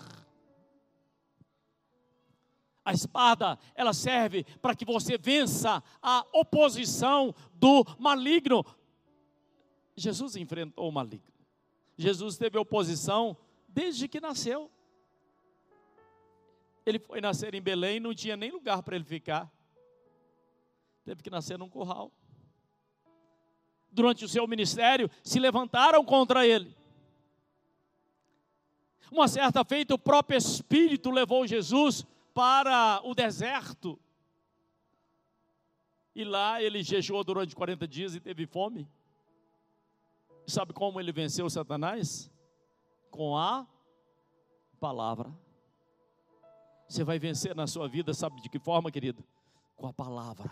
A 2.89 2.91
espada, 2.91 3.59
ela 3.75 3.93
serve 3.93 4.43
para 4.59 4.73
que 4.73 4.83
você 4.83 5.15
vença 5.15 5.83
a 6.01 6.25
oposição 6.33 7.35
do 7.53 7.85
maligno. 7.99 8.65
Jesus 9.95 10.35
enfrentou 10.35 10.89
o 10.89 10.91
maligno. 10.91 11.31
Jesus 11.95 12.35
teve 12.35 12.57
oposição 12.57 13.37
desde 13.67 14.07
que 14.07 14.19
nasceu. 14.19 14.71
Ele 16.83 16.97
foi 16.97 17.21
nascer 17.21 17.53
em 17.53 17.61
Belém, 17.61 17.99
não 17.99 18.15
tinha 18.15 18.35
nem 18.35 18.49
lugar 18.49 18.81
para 18.81 18.95
ele 18.95 19.05
ficar. 19.05 19.47
Teve 21.05 21.21
que 21.21 21.29
nascer 21.29 21.59
num 21.59 21.69
curral. 21.69 22.11
Durante 23.91 24.25
o 24.25 24.27
seu 24.27 24.47
ministério, 24.47 25.11
se 25.23 25.39
levantaram 25.39 26.03
contra 26.03 26.47
ele. 26.47 26.75
Uma 29.11 29.27
certa 29.27 29.63
feita, 29.63 29.93
o 29.93 29.99
próprio 29.99 30.39
Espírito 30.39 31.11
levou 31.11 31.45
Jesus 31.45 32.03
para 32.39 33.01
o 33.03 33.13
deserto. 33.13 33.99
E 36.15 36.23
lá 36.23 36.63
ele 36.63 36.81
jejuou 36.81 37.21
durante 37.21 37.53
40 37.53 37.85
dias 37.85 38.15
e 38.15 38.19
teve 38.21 38.45
fome. 38.45 38.89
Sabe 40.47 40.71
como 40.71 41.01
ele 41.01 41.11
venceu 41.11 41.49
Satanás? 41.49 42.31
Com 43.11 43.35
a 43.35 43.67
palavra. 44.79 45.37
Você 46.87 47.03
vai 47.03 47.19
vencer 47.19 47.53
na 47.53 47.67
sua 47.67 47.89
vida, 47.89 48.13
sabe 48.13 48.39
de 48.39 48.47
que 48.47 48.57
forma, 48.57 48.89
querido? 48.89 49.21
Com 49.75 49.87
a 49.87 49.91
palavra. 49.91 50.49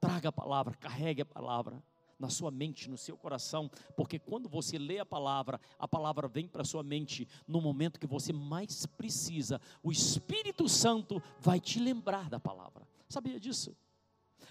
Traga 0.00 0.30
a 0.30 0.32
palavra, 0.32 0.74
carregue 0.76 1.20
a 1.20 1.26
palavra 1.26 1.82
na 2.18 2.28
sua 2.28 2.50
mente, 2.50 2.88
no 2.88 2.96
seu 2.96 3.16
coração, 3.16 3.70
porque 3.96 4.18
quando 4.18 4.48
você 4.48 4.78
lê 4.78 4.98
a 4.98 5.06
palavra, 5.06 5.60
a 5.78 5.88
palavra 5.88 6.28
vem 6.28 6.46
para 6.46 6.62
a 6.62 6.64
sua 6.64 6.82
mente 6.82 7.28
no 7.46 7.60
momento 7.60 7.98
que 7.98 8.06
você 8.06 8.32
mais 8.32 8.86
precisa. 8.86 9.60
O 9.82 9.90
Espírito 9.90 10.68
Santo 10.68 11.22
vai 11.40 11.58
te 11.58 11.80
lembrar 11.80 12.28
da 12.28 12.38
palavra. 12.38 12.86
Sabia 13.08 13.38
disso? 13.40 13.76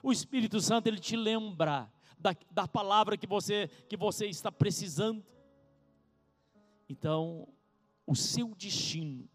O 0.04 0.12
Espírito 0.12 0.60
Santo 0.60 0.88
ele 0.88 1.00
te 1.00 1.16
lembra 1.16 1.92
da, 2.18 2.36
da 2.50 2.68
palavra 2.68 3.18
que 3.18 3.28
você 3.28 3.68
que 3.88 3.98
você 3.98 4.28
está 4.28 4.52
precisando. 4.52 5.24
Então, 6.90 7.48
o 8.06 8.16
seu 8.16 8.54
destino. 8.56 9.30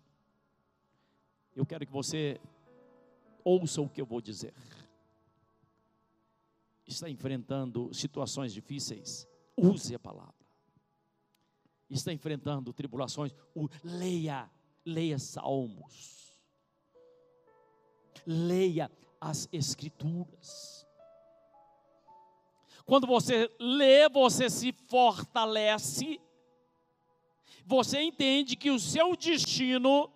Eu 1.55 1.65
quero 1.65 1.87
que 1.87 1.93
você 1.93 2.39
ouça 3.43 3.81
o 3.81 3.89
que 3.89 4.01
eu 4.01 4.07
vou 4.07 4.21
dizer 4.21 4.53
está 6.87 7.11
enfrentando 7.11 7.93
situações 7.93 8.53
difíceis, 8.53 9.27
use 9.57 9.95
a 9.95 9.99
palavra. 9.99 10.35
Está 11.89 12.13
enfrentando 12.13 12.73
tribulações, 12.73 13.33
leia, 13.83 14.51
leia 14.85 15.19
salmos. 15.19 16.33
Leia 18.27 18.91
as 19.21 19.49
escrituras. 19.53 20.87
Quando 22.85 23.07
você 23.07 23.51
lê, 23.59 24.09
você 24.09 24.51
se 24.51 24.73
fortalece. 24.73 26.21
Você 27.65 28.01
entende 28.01 28.57
que 28.57 28.71
o 28.71 28.79
seu 28.79 29.17
destino 29.17 30.13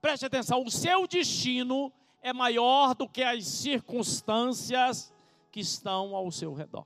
Preste 0.00 0.26
atenção, 0.26 0.62
o 0.62 0.70
seu 0.70 1.06
destino 1.08 1.92
é 2.26 2.32
maior 2.32 2.92
do 2.92 3.08
que 3.08 3.22
as 3.22 3.46
circunstâncias 3.46 5.14
que 5.52 5.60
estão 5.60 6.16
ao 6.16 6.28
seu 6.32 6.52
redor. 6.52 6.84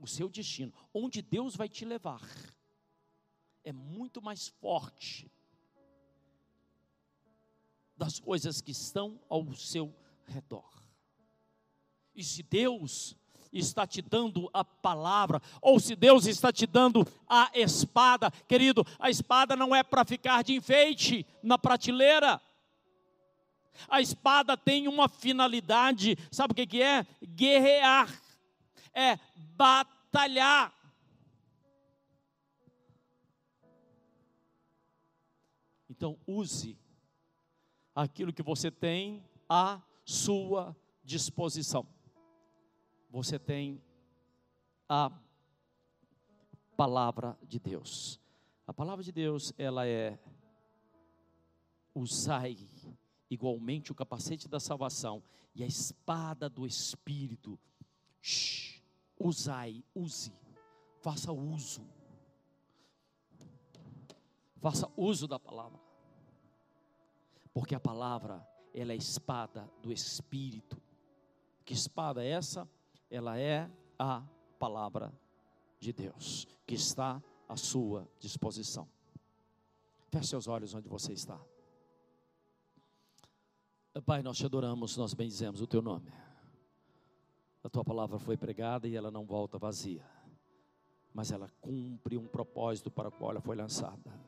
O 0.00 0.08
seu 0.08 0.28
destino, 0.28 0.72
onde 0.92 1.22
Deus 1.22 1.54
vai 1.54 1.68
te 1.68 1.84
levar, 1.84 2.20
é 3.62 3.72
muito 3.72 4.20
mais 4.20 4.48
forte 4.48 5.30
das 7.96 8.18
coisas 8.18 8.60
que 8.60 8.72
estão 8.72 9.20
ao 9.28 9.54
seu 9.54 9.94
redor. 10.26 10.82
E 12.16 12.24
se 12.24 12.42
Deus 12.42 13.16
está 13.52 13.86
te 13.86 14.02
dando 14.02 14.50
a 14.52 14.64
palavra, 14.64 15.40
ou 15.60 15.78
se 15.78 15.94
Deus 15.94 16.26
está 16.26 16.52
te 16.52 16.66
dando 16.66 17.06
a 17.28 17.52
espada, 17.54 18.32
querido, 18.48 18.84
a 18.98 19.08
espada 19.10 19.54
não 19.54 19.72
é 19.72 19.84
para 19.84 20.04
ficar 20.04 20.42
de 20.42 20.54
enfeite 20.54 21.24
na 21.40 21.56
prateleira. 21.56 22.42
A 23.88 24.00
espada 24.00 24.56
tem 24.56 24.88
uma 24.88 25.08
finalidade, 25.08 26.16
sabe 26.30 26.52
o 26.52 26.54
que, 26.54 26.66
que 26.66 26.82
é? 26.82 27.06
Guerrear, 27.22 28.08
é 28.94 29.18
batalhar. 29.36 30.72
Então, 35.88 36.18
use 36.26 36.78
aquilo 37.94 38.32
que 38.32 38.42
você 38.42 38.70
tem 38.70 39.24
à 39.48 39.80
sua 40.04 40.76
disposição. 41.04 41.86
Você 43.10 43.38
tem 43.38 43.82
a 44.88 45.12
palavra 46.76 47.38
de 47.42 47.58
Deus. 47.58 48.20
A 48.66 48.72
palavra 48.72 49.04
de 49.04 49.12
Deus, 49.12 49.52
ela 49.58 49.86
é 49.86 50.18
usai 51.94 52.56
igualmente 53.32 53.90
o 53.90 53.94
capacete 53.94 54.46
da 54.46 54.60
salvação 54.60 55.22
e 55.54 55.62
a 55.62 55.66
espada 55.66 56.48
do 56.48 56.66
Espírito. 56.66 57.58
Shhh, 58.20 58.82
usai, 59.18 59.82
use, 59.94 60.32
faça 61.00 61.32
uso. 61.32 61.86
Faça 64.60 64.90
uso 64.96 65.26
da 65.26 65.38
palavra. 65.38 65.80
Porque 67.52 67.74
a 67.74 67.80
palavra, 67.80 68.46
ela 68.72 68.92
é 68.92 68.94
a 68.94 68.98
espada 68.98 69.68
do 69.82 69.90
Espírito. 69.90 70.80
Que 71.64 71.74
espada 71.74 72.22
é 72.22 72.28
essa? 72.28 72.68
Ela 73.10 73.38
é 73.38 73.70
a 73.98 74.22
palavra 74.58 75.12
de 75.80 75.92
Deus, 75.92 76.46
que 76.66 76.74
está 76.74 77.22
à 77.48 77.56
sua 77.56 78.08
disposição. 78.18 78.88
Feche 80.10 80.28
seus 80.28 80.46
olhos 80.46 80.74
onde 80.74 80.88
você 80.88 81.12
está. 81.12 81.40
Pai, 84.00 84.22
nós 84.22 84.38
te 84.38 84.46
adoramos, 84.46 84.96
nós 84.96 85.12
bendizemos 85.12 85.60
o 85.60 85.66
teu 85.66 85.82
nome. 85.82 86.10
A 87.62 87.68
tua 87.68 87.84
palavra 87.84 88.18
foi 88.18 88.36
pregada 88.36 88.88
e 88.88 88.96
ela 88.96 89.10
não 89.10 89.26
volta 89.26 89.58
vazia, 89.58 90.04
mas 91.12 91.30
ela 91.30 91.48
cumpre 91.60 92.16
um 92.16 92.26
propósito 92.26 92.90
para 92.90 93.08
o 93.08 93.12
qual 93.12 93.32
ela 93.32 93.40
foi 93.40 93.54
lançada. 93.54 94.18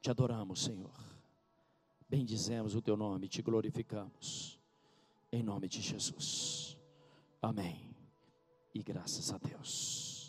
Te 0.00 0.10
adoramos, 0.10 0.64
Senhor. 0.64 0.98
Bendizemos 2.08 2.74
o 2.74 2.82
teu 2.82 2.96
nome, 2.96 3.28
te 3.28 3.40
glorificamos. 3.40 4.58
Em 5.30 5.42
nome 5.42 5.68
de 5.68 5.80
Jesus. 5.80 6.76
Amém. 7.40 7.94
E 8.74 8.82
graças 8.82 9.32
a 9.32 9.38
Deus. 9.38 10.19